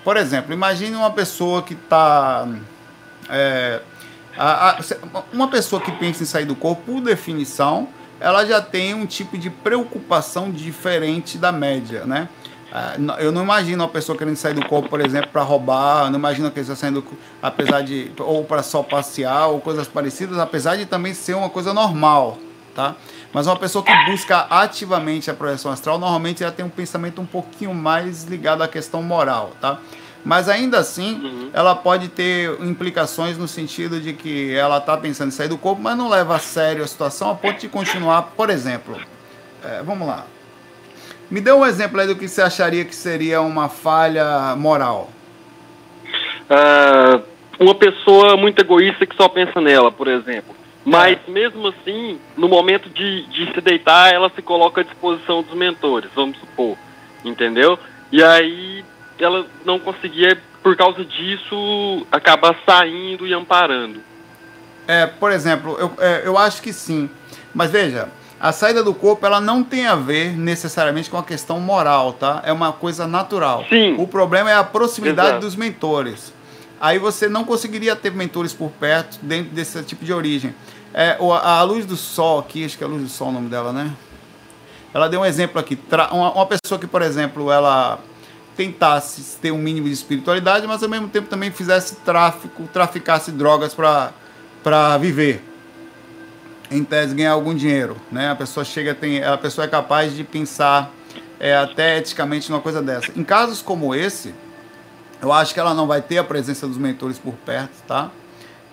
[0.04, 2.46] Por exemplo, imagine uma pessoa que está.
[3.30, 3.80] É,
[5.32, 7.88] uma pessoa que pensa em sair do corpo, por definição,
[8.20, 12.28] ela já tem um tipo de preocupação diferente da média, né?
[12.70, 16.18] Ah, eu não imagino uma pessoa querendo sair do corpo, por exemplo, para roubar, não
[16.18, 17.02] imagino que está saindo,
[17.42, 21.74] apesar de, ou para só passear, ou coisas parecidas, apesar de também ser uma coisa
[21.74, 22.38] normal,
[22.74, 22.94] tá?
[23.32, 27.26] Mas uma pessoa que busca ativamente a projeção astral, normalmente ela tem um pensamento um
[27.26, 29.78] pouquinho mais ligado à questão moral, tá?
[30.24, 31.50] Mas ainda assim, uhum.
[31.52, 35.80] ela pode ter implicações no sentido de que ela está pensando em sair do corpo,
[35.80, 39.00] mas não leva a sério a situação a ponto de continuar, por exemplo.
[39.64, 40.26] É, vamos lá.
[41.30, 45.10] Me dê um exemplo aí do que você acharia que seria uma falha moral.
[46.50, 47.22] Uh,
[47.58, 50.54] uma pessoa muito egoísta que só pensa nela, por exemplo.
[50.84, 51.30] Mas é.
[51.30, 56.10] mesmo assim, no momento de, de se deitar, ela se coloca à disposição dos mentores,
[56.14, 56.76] vamos supor.
[57.24, 57.78] Entendeu?
[58.10, 58.84] E aí
[59.18, 64.00] ela não conseguia, por causa disso, acabar saindo e amparando.
[64.88, 67.10] É, por exemplo, eu, é, eu acho que sim.
[67.54, 68.08] Mas veja,
[68.40, 72.40] a saída do corpo ela não tem a ver necessariamente com a questão moral, tá?
[72.44, 73.66] É uma coisa natural.
[73.68, 73.96] Sim.
[73.98, 75.46] O problema é a proximidade Exato.
[75.46, 76.32] dos mentores
[76.80, 80.54] aí você não conseguiria ter mentores por perto dentro desse tipo de origem.
[80.92, 83.48] É, a luz do sol aqui, acho que é a luz do sol o nome
[83.48, 83.92] dela, né?
[84.92, 85.78] Ela deu um exemplo aqui.
[86.10, 88.00] Uma, pessoa que, por exemplo, ela
[88.56, 93.74] tentasse ter um mínimo de espiritualidade, mas ao mesmo tempo também fizesse tráfico, traficasse drogas
[93.74, 95.44] para viver.
[96.70, 97.96] Em tese, ganhar algum dinheiro.
[98.10, 98.30] Né?
[98.30, 100.92] A pessoa chega, tem, a pessoa é capaz de pensar
[101.38, 103.12] é, até eticamente numa coisa dessa.
[103.16, 104.34] Em casos como esse,
[105.22, 108.10] eu acho que ela não vai ter a presença dos mentores por perto, tá?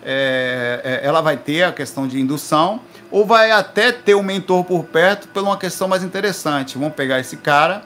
[0.03, 2.79] É, é, ela vai ter a questão de indução,
[3.11, 6.77] ou vai até ter o um mentor por perto por uma questão mais interessante.
[6.77, 7.83] Vamos pegar esse cara.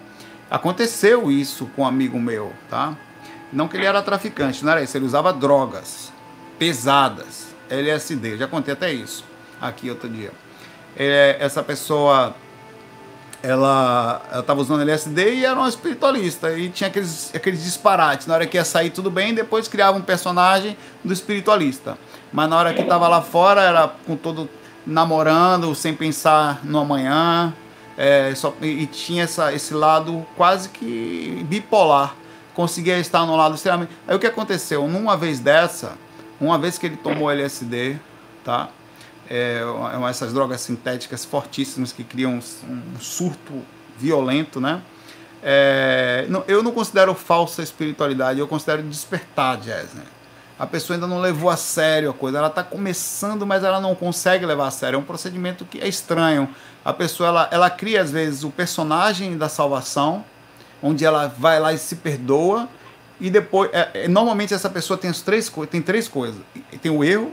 [0.50, 2.96] Aconteceu isso com um amigo meu, tá?
[3.52, 4.96] Não que ele era traficante, não era isso.
[4.98, 6.12] Ele usava drogas
[6.60, 8.38] pesadas, LSD.
[8.38, 9.26] Já contei até isso
[9.60, 10.32] aqui outro dia.
[10.96, 12.36] É, essa pessoa
[13.44, 16.52] ela estava usando LSD e era uma espiritualista.
[16.58, 18.28] E tinha aqueles, aqueles disparates.
[18.28, 21.98] Na hora que ia sair, tudo bem, depois criava um personagem do espiritualista.
[22.32, 24.50] Mas na hora que estava lá fora, era com todo
[24.86, 27.54] namorando, sem pensar no amanhã.
[27.98, 32.16] É, só, e, e tinha essa, esse lado quase que bipolar.
[32.54, 33.92] Conseguia estar no lado extremamente.
[34.08, 34.88] Aí o que aconteceu?
[34.88, 35.94] Numa vez dessa,
[36.40, 37.98] uma vez que ele tomou LSD,
[38.44, 38.70] tá?
[39.30, 39.62] É,
[40.10, 43.54] essas drogas sintéticas fortíssimas que criam um, surto
[43.98, 44.82] violento, né?
[45.44, 50.04] É, não, eu não considero falsa espiritualidade, eu considero despertar jazz, né?
[50.60, 53.96] A pessoa ainda não levou a sério a coisa, ela está começando, mas ela não
[53.96, 54.98] consegue levar a sério.
[54.98, 56.48] É um procedimento que é estranho.
[56.86, 60.24] A pessoa ela, ela cria às vezes o personagem da salvação,
[60.84, 62.70] onde ela vai lá e se perdoa,
[63.20, 66.42] e depois, é, é normalmente essa pessoa tem, as três, tem três coisas:
[66.82, 67.32] tem o erro,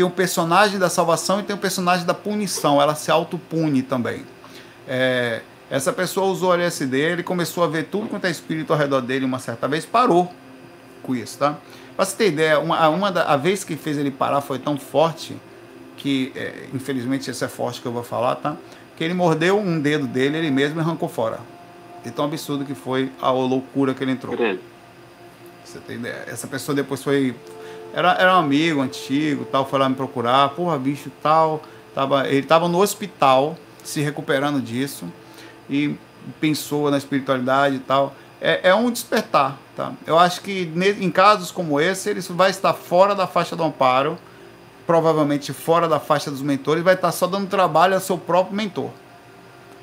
[0.00, 2.80] tem o personagem da salvação e tem o personagem da punição.
[2.80, 4.24] Ela se autopune também.
[4.88, 9.02] É, essa pessoa usou LSD, ele começou a ver tudo quanto é espírito ao redor
[9.02, 10.32] dele uma certa vez, parou
[11.02, 11.58] com isso, tá?
[11.94, 14.78] Pra você ter ideia, uma, uma da, a vez que fez ele parar foi tão
[14.78, 15.36] forte
[15.98, 18.56] que, é, infelizmente, esse é forte que eu vou falar, tá?
[18.96, 21.40] Que ele mordeu um dedo dele, ele mesmo arrancou fora.
[22.02, 24.34] De tão absurdo que foi a loucura que ele entrou.
[25.62, 26.24] Você tem ideia?
[26.26, 27.36] Essa pessoa depois foi
[27.94, 31.62] era, era um amigo antigo, tal, foi lá me procurar, porra, bicho, tal.
[31.94, 35.06] Tava, ele estava no hospital, se recuperando disso,
[35.68, 35.96] e
[36.40, 38.14] pensou na espiritualidade e tal.
[38.40, 39.92] É, é um despertar, tá?
[40.06, 44.16] Eu acho que em casos como esse, ele vai estar fora da faixa do amparo,
[44.86, 48.90] provavelmente fora da faixa dos mentores, vai estar só dando trabalho ao seu próprio mentor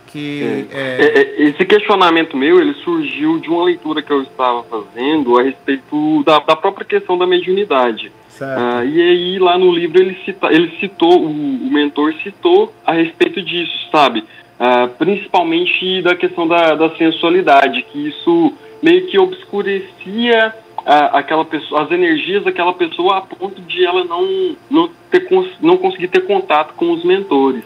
[0.07, 0.77] que é...
[0.77, 5.43] É, é esse questionamento meu ele surgiu de uma leitura que eu estava fazendo a
[5.43, 8.11] respeito da, da própria questão da mediunidade.
[8.41, 12.93] Ah, e aí lá no livro ele, cita, ele citou, o, o mentor citou a
[12.93, 14.23] respeito disso, sabe?
[14.59, 20.53] Ah, principalmente da questão da, da sensualidade, que isso meio que obscurecia
[20.85, 25.27] ah, aquela pessoa, as energias daquela pessoa a ponto de ela não, não, ter,
[25.61, 27.63] não conseguir ter contato com os mentores.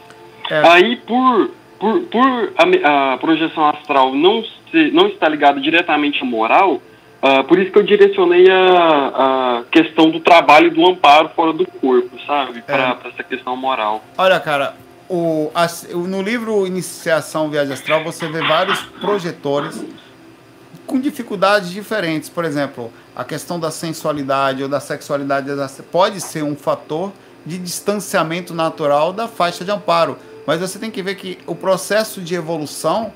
[0.49, 0.67] É.
[0.67, 1.51] Aí por
[1.81, 7.43] por, por a, a, projeção astral não, se, não estar ligada diretamente à moral, uh,
[7.47, 12.15] por isso que eu direcionei a, a, questão do trabalho do amparo fora do corpo,
[12.27, 12.61] sabe?
[12.61, 13.07] Para é.
[13.09, 14.03] essa questão moral.
[14.15, 14.75] Olha, cara,
[15.09, 15.65] o, a,
[15.95, 19.83] no livro Iniciação Viagem Astral você vê vários projetores
[20.85, 22.29] com dificuldades diferentes.
[22.29, 25.49] Por exemplo, a questão da sensualidade ou da sexualidade
[25.91, 27.11] pode ser um fator
[27.43, 30.15] de distanciamento natural da faixa de amparo.
[30.45, 33.13] Mas você tem que ver que o processo de evolução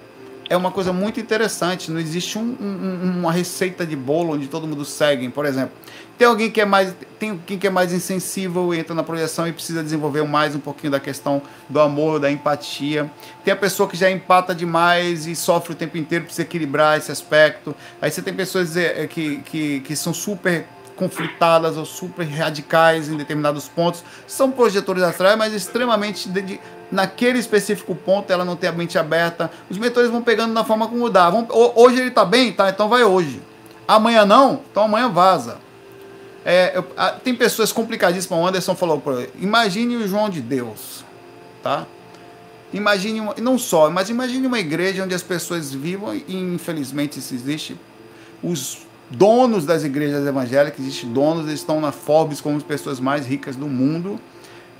[0.49, 1.91] é uma coisa muito interessante.
[1.91, 5.73] Não existe um, um, uma receita de bolo onde todo mundo segue, por exemplo.
[6.17, 9.47] Tem alguém que é mais, tem alguém que é mais insensível e entra na projeção
[9.47, 13.11] e precisa desenvolver mais um pouquinho da questão do amor, da empatia.
[13.43, 17.11] Tem a pessoa que já empata demais e sofre o tempo inteiro, precisa equilibrar esse
[17.11, 17.75] aspecto.
[18.01, 20.65] Aí você tem pessoas é, que, que, que são super
[20.95, 24.03] conflitadas ou super radicais em determinados pontos.
[24.27, 26.59] São projetores astrais, mas extremamente de,
[26.91, 29.51] naquele específico ponto ela não tem a mente aberta.
[29.69, 31.29] Os mentores vão pegando na forma como dá.
[31.29, 32.69] Vão, hoje ele está bem, tá?
[32.69, 33.41] Então vai hoje.
[33.87, 35.57] Amanhã não, então amanhã vaza.
[36.43, 38.39] É, eu, a, tem pessoas complicadíssimas.
[38.39, 39.01] O Anderson falou.
[39.39, 41.03] Imagine o João de Deus,
[41.61, 41.85] tá?
[42.73, 47.33] Imagine, uma, não só, mas imagine uma igreja onde as pessoas vivam, e infelizmente isso
[47.33, 47.79] existe,
[48.43, 53.25] os donos das igrejas evangélicas, existem donos, eles estão na Forbes como as pessoas mais
[53.25, 54.19] ricas do mundo,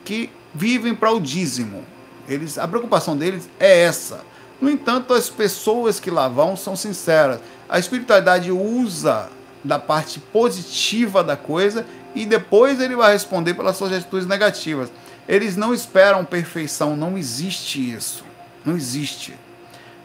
[0.04, 1.84] que vivem para o dízimo.
[2.28, 4.22] Eles, a preocupação deles é essa.
[4.60, 7.40] No entanto, as pessoas que lá vão são sinceras.
[7.68, 9.30] A espiritualidade usa
[9.64, 14.90] da parte positiva da coisa e depois ele vai responder pelas suas atitudes negativas.
[15.28, 18.24] Eles não esperam perfeição, não existe isso.
[18.64, 19.34] Não existe.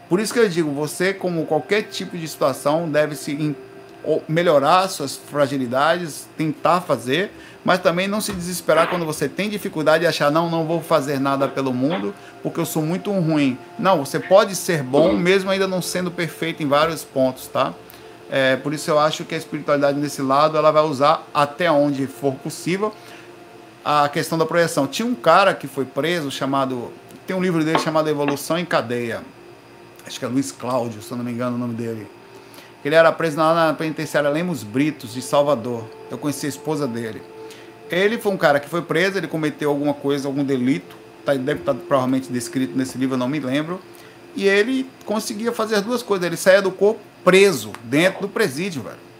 [0.09, 3.55] Por isso que eu digo, você, como qualquer tipo de situação, deve se
[4.27, 7.31] melhorar suas fragilidades, tentar fazer,
[7.63, 11.19] mas também não se desesperar quando você tem dificuldade e achar, não, não vou fazer
[11.19, 13.57] nada pelo mundo, porque eu sou muito ruim.
[13.77, 17.73] Não, você pode ser bom, mesmo ainda não sendo perfeito em vários pontos, tá?
[18.29, 22.07] É, por isso eu acho que a espiritualidade nesse lado ela vai usar até onde
[22.07, 22.93] for possível
[23.83, 24.87] a questão da projeção.
[24.87, 26.93] Tinha um cara que foi preso chamado.
[27.27, 29.21] Tem um livro dele chamado Evolução em Cadeia.
[30.05, 32.07] Acho que é Luiz Cláudio, se eu não me engano o nome dele.
[32.83, 35.85] Ele era preso lá na penitenciária Lemos Britos, de Salvador.
[36.09, 37.21] Eu conheci a esposa dele.
[37.89, 40.95] Ele foi um cara que foi preso, ele cometeu alguma coisa, algum delito.
[41.23, 43.79] Tá, deve estar provavelmente descrito nesse livro, eu não me lembro.
[44.35, 46.25] E ele conseguia fazer as duas coisas.
[46.25, 49.11] Ele saía do corpo preso dentro do presídio, velho.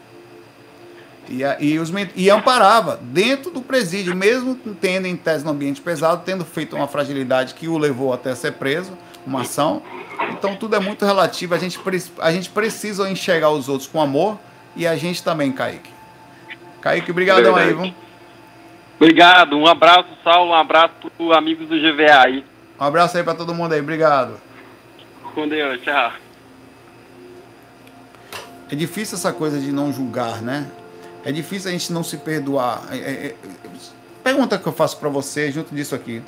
[1.30, 6.24] E, e, os, e amparava dentro do presídio, mesmo tendo em tese no ambiente pesado,
[6.26, 8.92] tendo feito uma fragilidade que o levou até ser preso,
[9.26, 9.82] uma ação.
[10.30, 11.56] Então tudo é muito relativo.
[11.56, 11.80] A gente,
[12.20, 14.40] a gente precisa enxergar os outros com amor
[14.76, 15.90] e a gente também, Kaique.
[16.82, 17.94] Kaique, obrigadão aí, viu?
[18.96, 22.46] Obrigado, um abraço, Saulo, um abraço para amigos do GVA aí.
[22.80, 24.40] Um abraço aí para todo mundo aí, obrigado.
[25.34, 26.12] Com Deus, tchau.
[28.72, 30.70] É difícil essa coisa de não julgar, né?
[31.26, 32.84] É difícil a gente não se perdoar.
[32.92, 33.36] É, é, é
[34.24, 36.22] pergunta que eu faço para você junto disso aqui.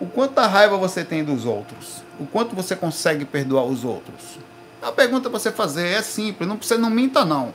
[0.00, 2.02] O quanto raiva você tem dos outros?
[2.18, 4.38] O quanto você consegue perdoar os outros?
[4.82, 6.48] A pergunta para você fazer é simples.
[6.48, 7.52] Não precisa, não minta não.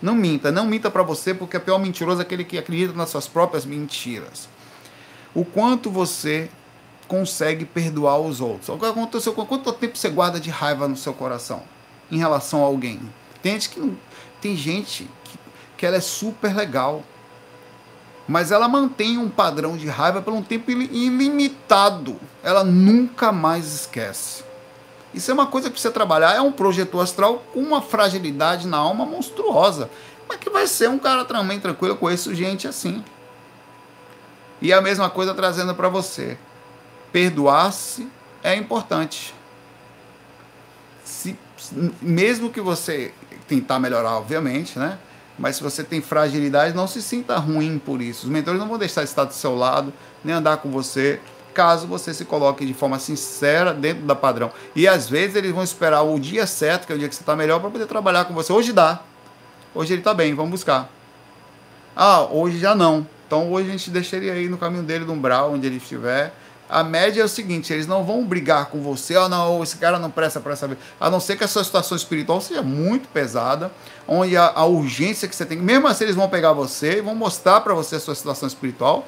[0.00, 3.10] Não minta, não minta para você, porque o pior mentiroso é aquele que acredita nas
[3.10, 4.48] suas próprias mentiras.
[5.34, 6.48] O quanto você
[7.08, 8.68] consegue perdoar os outros?
[9.48, 11.62] Quanto tempo você guarda de raiva no seu coração
[12.10, 13.00] em relação a alguém?
[13.42, 13.96] Tem gente que,
[14.40, 15.38] tem gente que,
[15.78, 17.02] que ela é super legal,
[18.28, 22.20] mas ela mantém um padrão de raiva por um tempo ilimitado.
[22.42, 24.44] Ela nunca mais esquece.
[25.14, 26.36] Isso é uma coisa que precisa trabalhar.
[26.36, 29.88] É um projetor astral com uma fragilidade na alma monstruosa.
[30.28, 31.94] Mas que vai ser um cara também tranquilo.
[31.94, 33.02] Eu conheço gente assim.
[34.60, 36.36] E a mesma coisa trazendo para você.
[37.10, 38.06] Perdoar-se
[38.42, 39.34] é importante.
[41.02, 41.38] Se,
[42.02, 43.14] mesmo que você
[43.48, 44.98] tentar melhorar, obviamente, né?
[45.38, 48.26] Mas se você tem fragilidade, não se sinta ruim por isso.
[48.26, 49.92] Os mentores não vão deixar de estar do seu lado,
[50.24, 51.20] nem andar com você,
[51.54, 54.50] caso você se coloque de forma sincera dentro da padrão.
[54.74, 57.22] E às vezes eles vão esperar o dia certo, que é o dia que você
[57.22, 58.52] está melhor, para poder trabalhar com você.
[58.52, 59.00] Hoje dá.
[59.74, 60.90] Hoje ele está bem, vamos buscar.
[61.96, 63.06] Ah, hoje já não.
[63.26, 66.32] Então hoje a gente deixaria aí no caminho dele, no umbral, onde ele estiver
[66.68, 69.98] a média é o seguinte, eles não vão brigar com você, oh não, esse cara
[69.98, 70.76] não presta para saber.
[71.00, 73.72] A não ser que a sua situação espiritual seja muito pesada,
[74.06, 77.14] onde a, a urgência que você tem, mesmo assim eles vão pegar você e vão
[77.14, 79.06] mostrar para você a sua situação espiritual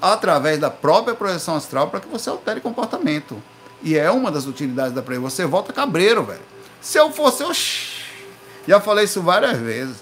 [0.00, 3.42] através da própria projeção astral para que você altere comportamento.
[3.82, 5.28] E é uma das utilidades da projeção.
[5.30, 6.40] Você volta cabreiro, velho.
[6.80, 7.52] Se eu fosse, eu
[8.66, 9.96] já falei isso várias vezes.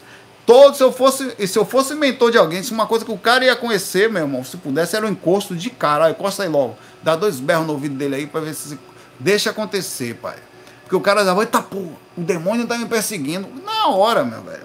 [0.48, 3.18] Todo, se eu fosse, se eu fosse mentor de alguém, se uma coisa que o
[3.18, 6.08] cara ia conhecer, meu irmão, se pudesse, era um encosto de cara.
[6.08, 6.74] Encosta aí logo.
[7.02, 8.78] Dá dois berros no ouvido dele aí pra ver se.
[9.20, 10.36] Deixa acontecer, pai.
[10.84, 11.76] Porque o cara já vai, tá, pô,
[12.16, 13.46] o demônio tá me perseguindo.
[13.62, 14.62] Na hora, meu velho.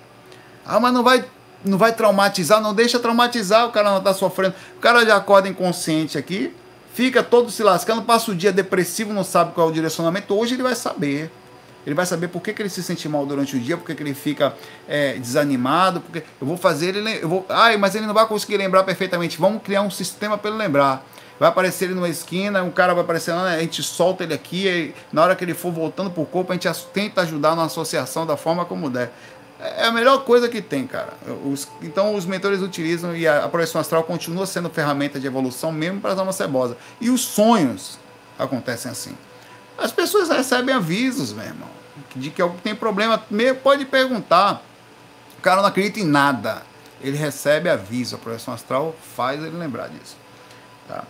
[0.66, 1.26] Ah, mas não vai,
[1.66, 4.56] não vai traumatizar, não deixa traumatizar, o cara não tá sofrendo.
[4.78, 6.56] O cara já acorda inconsciente aqui,
[6.94, 10.34] fica todo se lascando, passa o dia depressivo, não sabe qual é o direcionamento.
[10.34, 11.30] Hoje ele vai saber.
[11.86, 13.94] Ele vai saber por que, que ele se sente mal durante o dia, por que,
[13.94, 14.56] que ele fica
[14.88, 17.20] é, desanimado, porque eu vou fazer ele.
[17.22, 19.38] Eu vou, ai, mas ele não vai conseguir lembrar perfeitamente.
[19.38, 21.06] Vamos criar um sistema para ele lembrar.
[21.40, 24.94] Vai aparecer ele numa esquina, um cara vai aparecer lá, a gente solta ele aqui,
[25.12, 28.38] na hora que ele for voltando pro corpo, a gente tenta ajudar na associação da
[28.38, 29.12] forma como der.
[29.60, 31.14] É a melhor coisa que tem, cara.
[31.46, 35.72] Os, então os mentores utilizam e a, a projeção astral continua sendo ferramenta de evolução
[35.72, 36.76] mesmo para as almas cebosas.
[37.00, 37.98] E os sonhos
[38.38, 39.16] acontecem assim.
[39.78, 41.70] As pessoas recebem avisos, meu irmão,
[42.16, 43.24] de que tem problema.
[43.62, 44.62] Pode perguntar.
[45.38, 46.64] O cara não acredita em nada.
[47.02, 48.16] Ele recebe aviso.
[48.16, 50.16] A projeção astral faz ele lembrar disso.
[50.88, 51.04] Tá?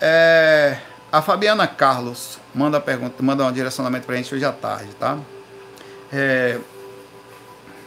[0.00, 0.78] É,
[1.12, 5.18] a Fabiana Carlos manda, pergunta, manda um direcionamento para a gente hoje à tarde, tá?
[6.12, 6.58] É,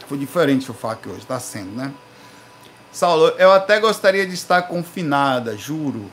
[0.08, 1.92] foi diferente o FAQ hoje, está sendo, né?
[2.92, 6.12] Saulo, eu até gostaria de estar confinada, juro.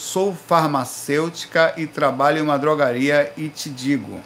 [0.00, 4.18] Sou farmacêutica e trabalho em uma drogaria e te digo,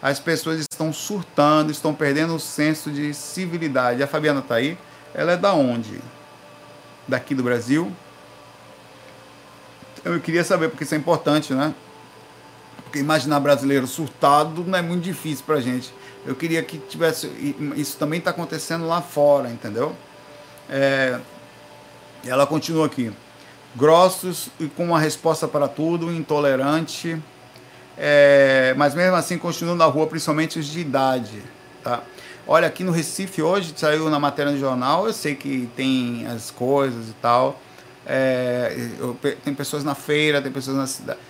[0.00, 4.00] as pessoas estão surtando, estão perdendo o senso de civilidade.
[4.00, 4.78] A Fabiana está aí?
[5.12, 6.00] Ela é da onde?
[7.08, 7.92] Daqui do Brasil?
[10.04, 11.74] Eu queria saber, porque isso é importante, né?
[12.84, 15.92] Porque imaginar brasileiro surtado não é muito difícil pra gente.
[16.24, 17.26] Eu queria que tivesse.
[17.74, 19.96] Isso também está acontecendo lá fora, entendeu?
[20.70, 21.18] É,
[22.24, 23.12] ela continua aqui.
[23.74, 27.20] Grossos e com uma resposta para tudo, intolerante,
[27.96, 31.42] é, mas mesmo assim continuam na rua, principalmente os de idade.
[31.82, 32.02] Tá?
[32.46, 36.50] Olha, aqui no Recife hoje, saiu na matéria do jornal, eu sei que tem as
[36.50, 37.60] coisas e tal.
[38.04, 41.20] É, eu, tem pessoas na feira, tem pessoas na cidade.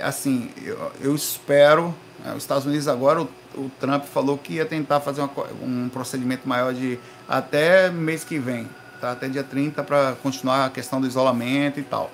[0.00, 1.94] Assim, eu, eu espero.
[2.24, 5.30] É, os Estados Unidos agora, o, o, Trump falou que ia tentar fazer uma,
[5.62, 6.98] um procedimento maior de
[7.28, 8.68] até mês que vem,
[9.02, 9.12] tá?
[9.12, 12.10] até dia 30, para continuar a questão do isolamento e tal.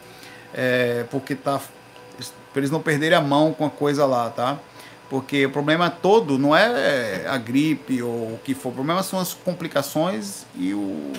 [0.53, 1.61] É, porque tá.
[2.53, 4.59] Para eles não perderem a mão com a coisa lá, tá?
[5.09, 9.19] Porque o problema todo não é a gripe ou o que for, o problema são
[9.19, 11.13] as complicações e, o,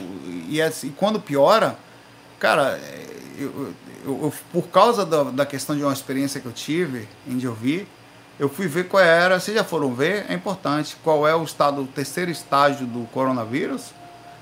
[0.47, 1.77] e, assim, e quando piora
[2.39, 2.79] Cara,
[3.37, 3.73] eu,
[4.05, 7.85] eu, eu, por causa da, da questão de uma experiência que eu tive em ouvir,
[8.39, 11.81] eu fui ver qual era, vocês já foram ver, é importante, qual é o estado,
[11.81, 13.93] o terceiro estágio do coronavírus.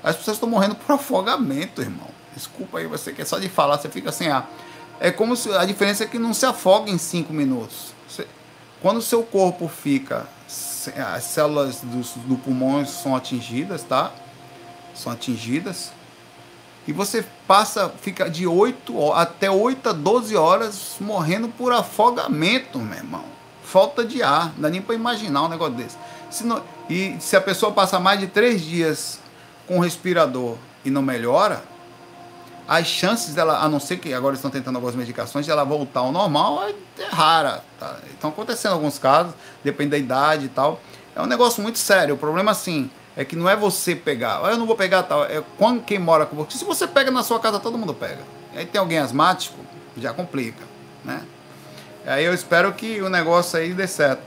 [0.02, 2.08] As pessoas estão morrendo por afogamento, irmão.
[2.34, 4.44] Desculpa aí, você que é só de falar, você fica assim, ah.
[5.00, 7.94] É como se a diferença é que não se afoga em cinco minutos.
[8.08, 8.26] Você,
[8.82, 10.26] quando o seu corpo fica,
[11.14, 14.12] as células do, do pulmão são atingidas, tá?
[14.94, 15.92] São atingidas
[16.88, 22.96] e você passa, fica de 8 até 8 a 12 horas morrendo por afogamento, meu
[22.96, 23.24] irmão.
[23.62, 25.98] Falta de ar, não dá nem para imaginar um negócio desse.
[26.30, 29.20] Se não, e se a pessoa passa mais de 3 dias
[29.68, 31.62] com respirador e não melhora,
[32.66, 36.12] as chances dela, a não ser que agora estão tentando algumas medicações, ela voltar ao
[36.12, 37.62] normal é, é rara.
[37.78, 37.96] Tá?
[38.10, 39.32] Estão acontecendo alguns casos,
[39.64, 40.80] depende da idade e tal.
[41.14, 42.14] É um negócio muito sério.
[42.14, 45.24] O problema assim, é que não é você pegar, ah, eu não vou pegar tal,
[45.24, 46.58] é quando quem mora com você.
[46.58, 48.20] Se você pega na sua casa, todo mundo pega.
[48.54, 49.56] Aí tem alguém asmático,
[49.96, 50.62] já complica,
[51.04, 51.22] né?
[52.06, 54.22] Aí eu espero que o negócio aí dê certo.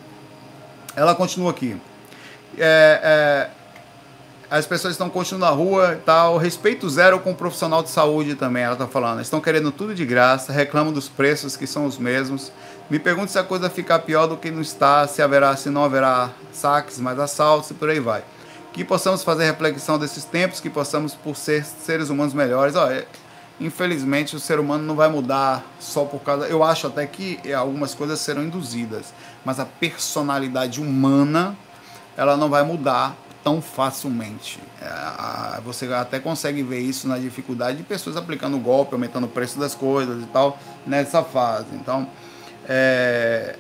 [0.96, 1.80] Ela continua aqui.
[2.58, 3.50] É, é,
[4.52, 6.38] as pessoas estão continuando na rua e tal.
[6.38, 9.22] Respeito zero com o profissional de saúde também, ela está falando.
[9.22, 12.52] Estão querendo tudo de graça, reclamam dos preços que são os mesmos.
[12.90, 15.86] Me pergunto se a coisa ficar pior do que não está, se haverá, se não
[15.86, 18.24] haverá saques, mais assaltos e por aí vai
[18.74, 22.76] que possamos fazer reflexão desses tempos, que possamos, por ser seres humanos melhores.
[22.76, 23.06] Olha,
[23.60, 26.48] infelizmente, o ser humano não vai mudar só por causa.
[26.48, 31.58] Eu acho até que algumas coisas serão induzidas, mas a personalidade humana
[32.16, 34.60] ela não vai mudar tão facilmente.
[34.82, 39.60] É, você até consegue ver isso na dificuldade de pessoas aplicando golpe, aumentando o preço
[39.60, 41.68] das coisas e tal nessa fase.
[41.74, 42.08] Então,
[42.68, 43.56] é,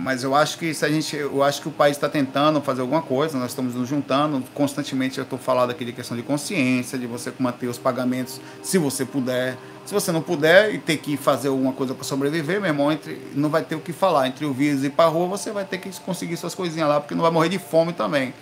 [0.00, 2.80] mas eu acho que se a gente, eu acho que o país está tentando fazer
[2.80, 5.18] alguma coisa, nós estamos nos juntando constantemente.
[5.18, 9.04] Eu estou falando aqui de questão de consciência, de você manter os pagamentos, se você
[9.04, 9.56] puder.
[9.84, 13.20] Se você não puder e ter que fazer alguma coisa para sobreviver, meu irmão, entre,
[13.34, 14.28] não vai ter o que falar.
[14.28, 17.14] Entre o vírus e para rua, você vai ter que conseguir suas coisinhas lá, porque
[17.14, 18.32] não vai morrer de fome também.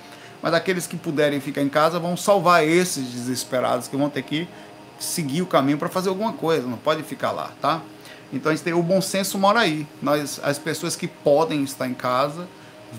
[0.42, 4.48] Mas aqueles que puderem ficar em casa vão salvar esses desesperados que vão ter que
[4.98, 6.66] seguir o caminho para fazer alguma coisa.
[6.66, 7.80] Não pode ficar lá, tá?
[8.32, 9.86] Então a gente tem o bom senso mora aí.
[10.02, 12.46] Nós, as pessoas que podem estar em casa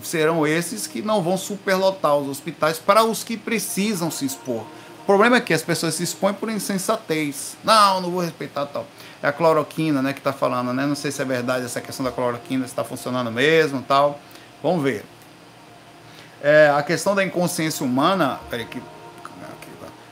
[0.03, 4.63] serão esses que não vão superlotar os hospitais para os que precisam se expor.
[5.01, 7.57] O problema é que as pessoas se expõem por insensatez.
[7.63, 8.85] Não, não vou respeitar tal.
[9.23, 10.85] É a cloroquina, né, que está falando, né?
[10.85, 14.19] Não sei se é verdade essa questão da cloroquina, se está funcionando mesmo, tal.
[14.61, 15.03] Vamos ver.
[16.41, 18.81] É, a questão da inconsciência humana, peraí, que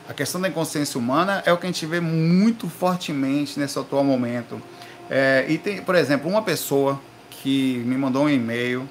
[0.08, 4.02] a questão da inconsciência humana é o que a gente vê muito fortemente nesse atual
[4.02, 4.60] momento.
[5.10, 7.00] É, e tem, por exemplo, uma pessoa
[7.30, 8.88] que me mandou um e-mail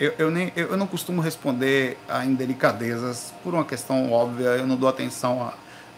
[0.00, 4.74] eu, eu, nem, eu, não costumo responder a indelicadezas por uma questão óbvia, eu não
[4.74, 5.52] dou atenção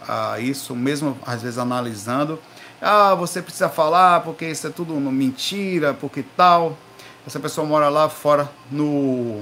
[0.09, 2.41] a, a isso, mesmo às vezes analisando.
[2.81, 6.77] Ah, você precisa falar porque isso é tudo mentira, porque tal.
[7.25, 9.41] Essa pessoa mora lá fora no,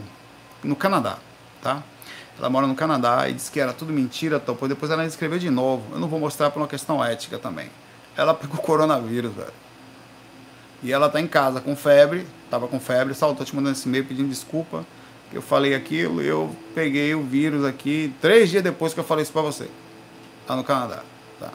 [0.63, 1.19] no Canadá,
[1.63, 1.83] tá?
[2.39, 4.67] Ela mora no Canadá e disse que era tudo mentira, topou.
[4.67, 5.85] Depois ela escreveu de novo.
[5.93, 7.71] Eu não vou mostrar por uma questão ética também.
[8.17, 9.53] Ela pegou coronavírus, velho.
[10.83, 13.87] E ela tá em casa com febre, tava com febre, só tô te mandando esse
[13.87, 14.87] e-mail pedindo desculpa.
[15.31, 19.23] Que eu falei aquilo, eu peguei o vírus aqui três dias depois que eu falei
[19.23, 19.69] isso pra você.
[20.47, 21.03] Tá no Canadá.
[21.39, 21.51] Tá.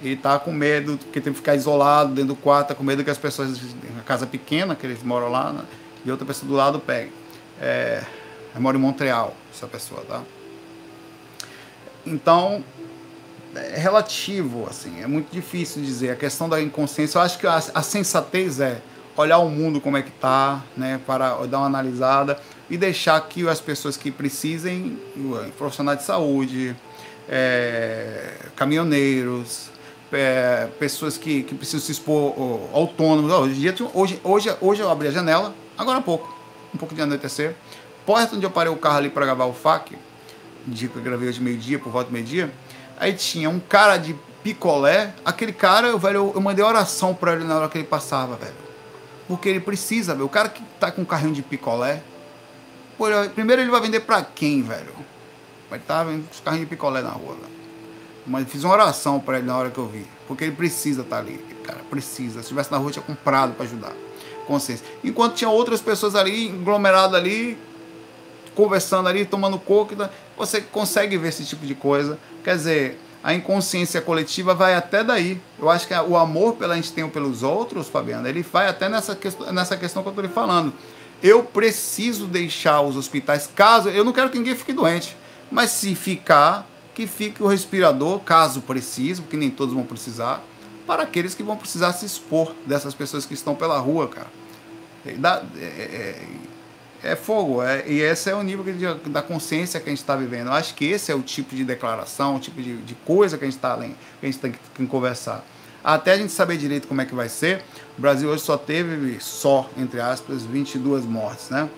[0.00, 3.02] E tá com medo, porque tem que ficar isolado dentro do quarto, tá com medo
[3.02, 3.60] que as pessoas,
[3.94, 5.64] na casa pequena, que eles moram lá, né,
[6.04, 7.12] e outra pessoa do lado pegue.
[7.60, 8.02] É,
[8.54, 10.22] eu moro em Montreal, essa pessoa, tá?
[12.06, 12.64] Então,
[13.54, 16.10] é relativo, assim, é muito difícil dizer.
[16.10, 18.80] A questão da inconsciência, eu acho que a, a sensatez é
[19.16, 22.40] olhar o mundo como é que tá, né, para dar uma analisada
[22.70, 24.98] e deixar que as pessoas que precisem,
[25.58, 26.74] profissionais de saúde,
[27.28, 29.70] é, caminhoneiros,
[30.10, 33.30] é, pessoas que, que precisam se expor ó, autônomos.
[33.32, 36.34] Hoje, hoje, hoje, hoje eu abri a janela, agora há pouco,
[36.74, 37.54] um pouco de anoitecer,
[38.04, 39.96] porta onde eu parei o carro ali para gravar o FAQ,
[40.66, 42.52] dia que eu gravei hoje meio-dia, por volta do meio-dia,
[43.02, 45.12] Aí tinha um cara de picolé.
[45.24, 48.54] Aquele cara, velho, eu, mandei oração pra ele na hora que ele passava, velho.
[49.26, 50.26] Porque ele precisa, velho.
[50.26, 52.00] O cara que tá com um carrinho de picolé.
[52.96, 54.94] Pô, ele, primeiro ele vai vender pra quem, velho?
[55.68, 57.52] Vai estar tá vendo os carrinhos de picolé na rua, velho.
[58.24, 60.06] Mas fiz uma oração pra ele na hora que eu vi.
[60.28, 61.38] Porque ele precisa estar tá ali.
[61.64, 62.34] Cara, precisa.
[62.34, 63.92] Se estivesse na rua, tinha comprado pra ajudar.
[64.46, 64.86] Consciência.
[65.02, 67.58] Enquanto tinha outras pessoas ali, aglomeradas ali,
[68.54, 69.94] conversando ali, tomando coco.
[70.36, 72.18] Você consegue ver esse tipo de coisa.
[72.42, 75.40] Quer dizer, a inconsciência coletiva vai até daí.
[75.58, 79.14] Eu acho que o amor pela gente tem pelos outros, Fabiano, ele vai até nessa,
[79.14, 80.72] questão, nessa questão que eu estou lhe falando.
[81.22, 83.88] Eu preciso deixar os hospitais, caso.
[83.88, 85.16] Eu não quero que ninguém fique doente.
[85.50, 90.42] Mas se ficar, que fique o respirador, caso precise, porque nem todos vão precisar,
[90.86, 94.26] para aqueles que vão precisar se expor dessas pessoas que estão pela rua, cara.
[95.18, 96.22] Da, é, é,
[97.02, 97.62] é fogo.
[97.62, 100.48] É, e esse é o nível de, da consciência que a gente está vivendo.
[100.48, 103.44] Eu acho que esse é o tipo de declaração, o tipo de, de coisa que
[103.44, 105.44] a gente está que a gente tem que, que conversar.
[105.82, 107.62] Até a gente saber direito como é que vai ser,
[107.98, 111.68] o Brasil hoje só teve, só, entre aspas, 22 mortes, né?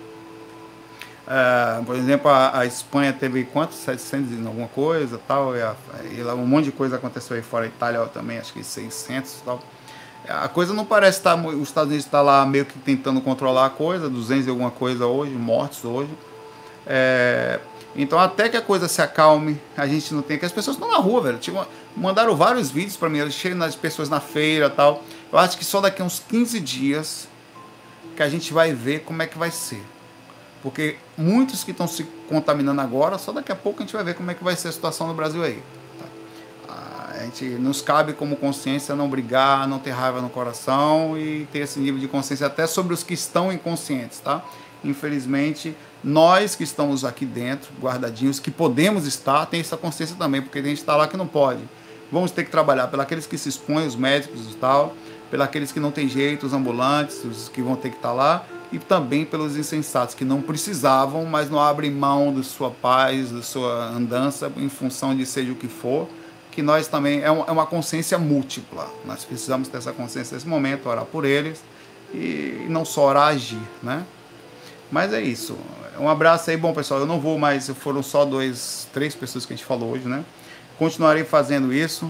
[1.25, 3.77] Uh, por exemplo, a, a, Espanha teve quantos?
[3.77, 5.75] 700 e alguma coisa tal, e, a,
[6.11, 9.39] e lá um monte de coisa aconteceu aí fora, a Itália também, acho que 600
[9.39, 9.59] e tal
[10.27, 11.35] a coisa não parece estar.
[11.35, 15.05] Os Estados Unidos está lá meio que tentando controlar a coisa, 200 e alguma coisa
[15.05, 16.11] hoje, mortos hoje.
[16.85, 17.59] É,
[17.95, 20.37] então, até que a coisa se acalme, a gente não tem.
[20.37, 21.37] que as pessoas estão na rua, velho.
[21.37, 21.65] Tipo,
[21.95, 25.01] mandaram vários vídeos para mim, eles chegam nas pessoas na feira tal.
[25.31, 27.27] Eu acho que só daqui a uns 15 dias
[28.15, 29.83] que a gente vai ver como é que vai ser.
[30.61, 34.15] Porque muitos que estão se contaminando agora, só daqui a pouco a gente vai ver
[34.15, 35.61] como é que vai ser a situação no Brasil aí.
[37.21, 41.79] Gente nos cabe como consciência não brigar, não ter raiva no coração e ter esse
[41.79, 44.43] nível de consciência até sobre os que estão inconscientes, tá?
[44.83, 50.59] Infelizmente, nós que estamos aqui dentro, guardadinhos, que podemos estar, tem essa consciência também, porque
[50.59, 51.61] a gente está lá que não pode.
[52.11, 54.95] Vamos ter que trabalhar pelos que se expõem, os médicos e tal,
[55.31, 58.77] pelos que não tem jeito, os ambulantes, os que vão ter que estar lá, e
[58.77, 63.87] também pelos insensatos que não precisavam, mas não abrem mão da sua paz, da sua
[63.89, 66.07] andança, em função de seja o que for,
[66.55, 68.89] que nós também, é, é uma consciência múltipla.
[69.03, 71.61] Nós precisamos ter essa consciência nesse momento, orar por eles
[72.13, 74.05] e não só orar, agir, né?
[74.89, 75.57] Mas é isso.
[75.99, 77.01] Um abraço aí, bom pessoal.
[77.01, 80.23] Eu não vou mais, foram só dois, três pessoas que a gente falou hoje, né?
[80.79, 82.09] Continuarei fazendo isso,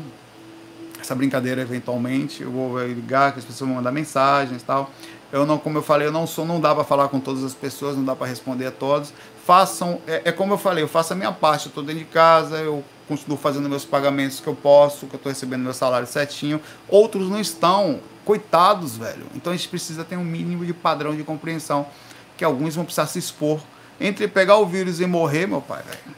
[1.02, 2.44] essa brincadeira eventualmente.
[2.44, 4.92] Eu vou ligar, que as pessoas vão mandar mensagens e tal.
[5.32, 7.54] Eu não, como eu falei, eu não sou, não dá para falar com todas as
[7.56, 9.12] pessoas, não dá para responder a todos.
[9.44, 12.06] Façam, é, é, como eu falei, eu faço a minha parte, eu estou dentro de
[12.06, 16.08] casa, eu continuo fazendo meus pagamentos que eu posso, que eu estou recebendo meu salário
[16.08, 16.60] certinho.
[16.88, 19.26] Outros não estão, coitados, velho.
[19.36, 21.88] Então a gente precisa ter um mínimo de padrão de compreensão,
[22.36, 23.62] que alguns vão precisar se expor.
[24.00, 26.16] Entre pegar o vírus e morrer, meu pai, velho,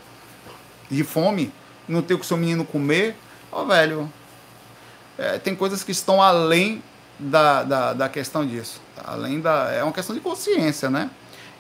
[0.89, 1.53] de fome,
[1.87, 3.15] não ter o que seu menino comer,
[3.51, 4.11] ó, velho,
[5.17, 6.81] é, tem coisas que estão além
[7.19, 8.81] da, da, da questão disso.
[9.03, 9.71] Além da.
[9.71, 11.09] É uma questão de consciência, né?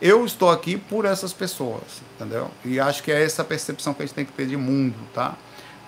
[0.01, 2.51] Eu estou aqui por essas pessoas, entendeu?
[2.63, 5.33] E acho que é essa percepção que a gente tem que ter de mundo, tá?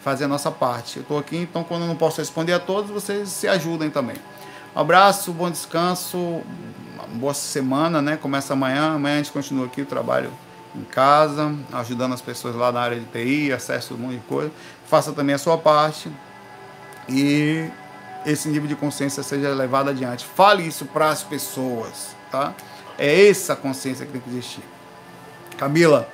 [0.01, 0.97] Fazer a nossa parte.
[0.97, 4.15] Eu estou aqui, então quando eu não posso responder a todos, vocês se ajudem também.
[4.75, 6.41] Um abraço, bom descanso,
[7.13, 8.17] boa semana, né?
[8.17, 10.31] Começa amanhã, amanhã a gente continua aqui o trabalho
[10.75, 14.21] em casa, ajudando as pessoas lá na área de TI, acesso a um monte de
[14.21, 14.51] coisa.
[14.85, 16.11] Faça também a sua parte
[17.07, 17.69] e
[18.25, 20.25] esse nível de consciência seja levado adiante.
[20.25, 22.53] Fale isso para as pessoas, tá?
[22.99, 24.63] É essa consciência que tem que existir.
[25.57, 26.07] Camila,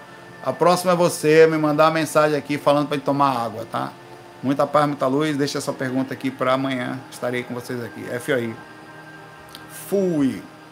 [0.43, 3.91] a próxima é você me mandar uma mensagem aqui falando para tomar água, tá?
[4.43, 5.35] Muita paz, muita luz.
[5.35, 6.99] Deixa essa pergunta aqui para amanhã.
[7.09, 8.03] Estarei com vocês aqui.
[8.19, 8.55] FOI.
[9.89, 10.43] Fui.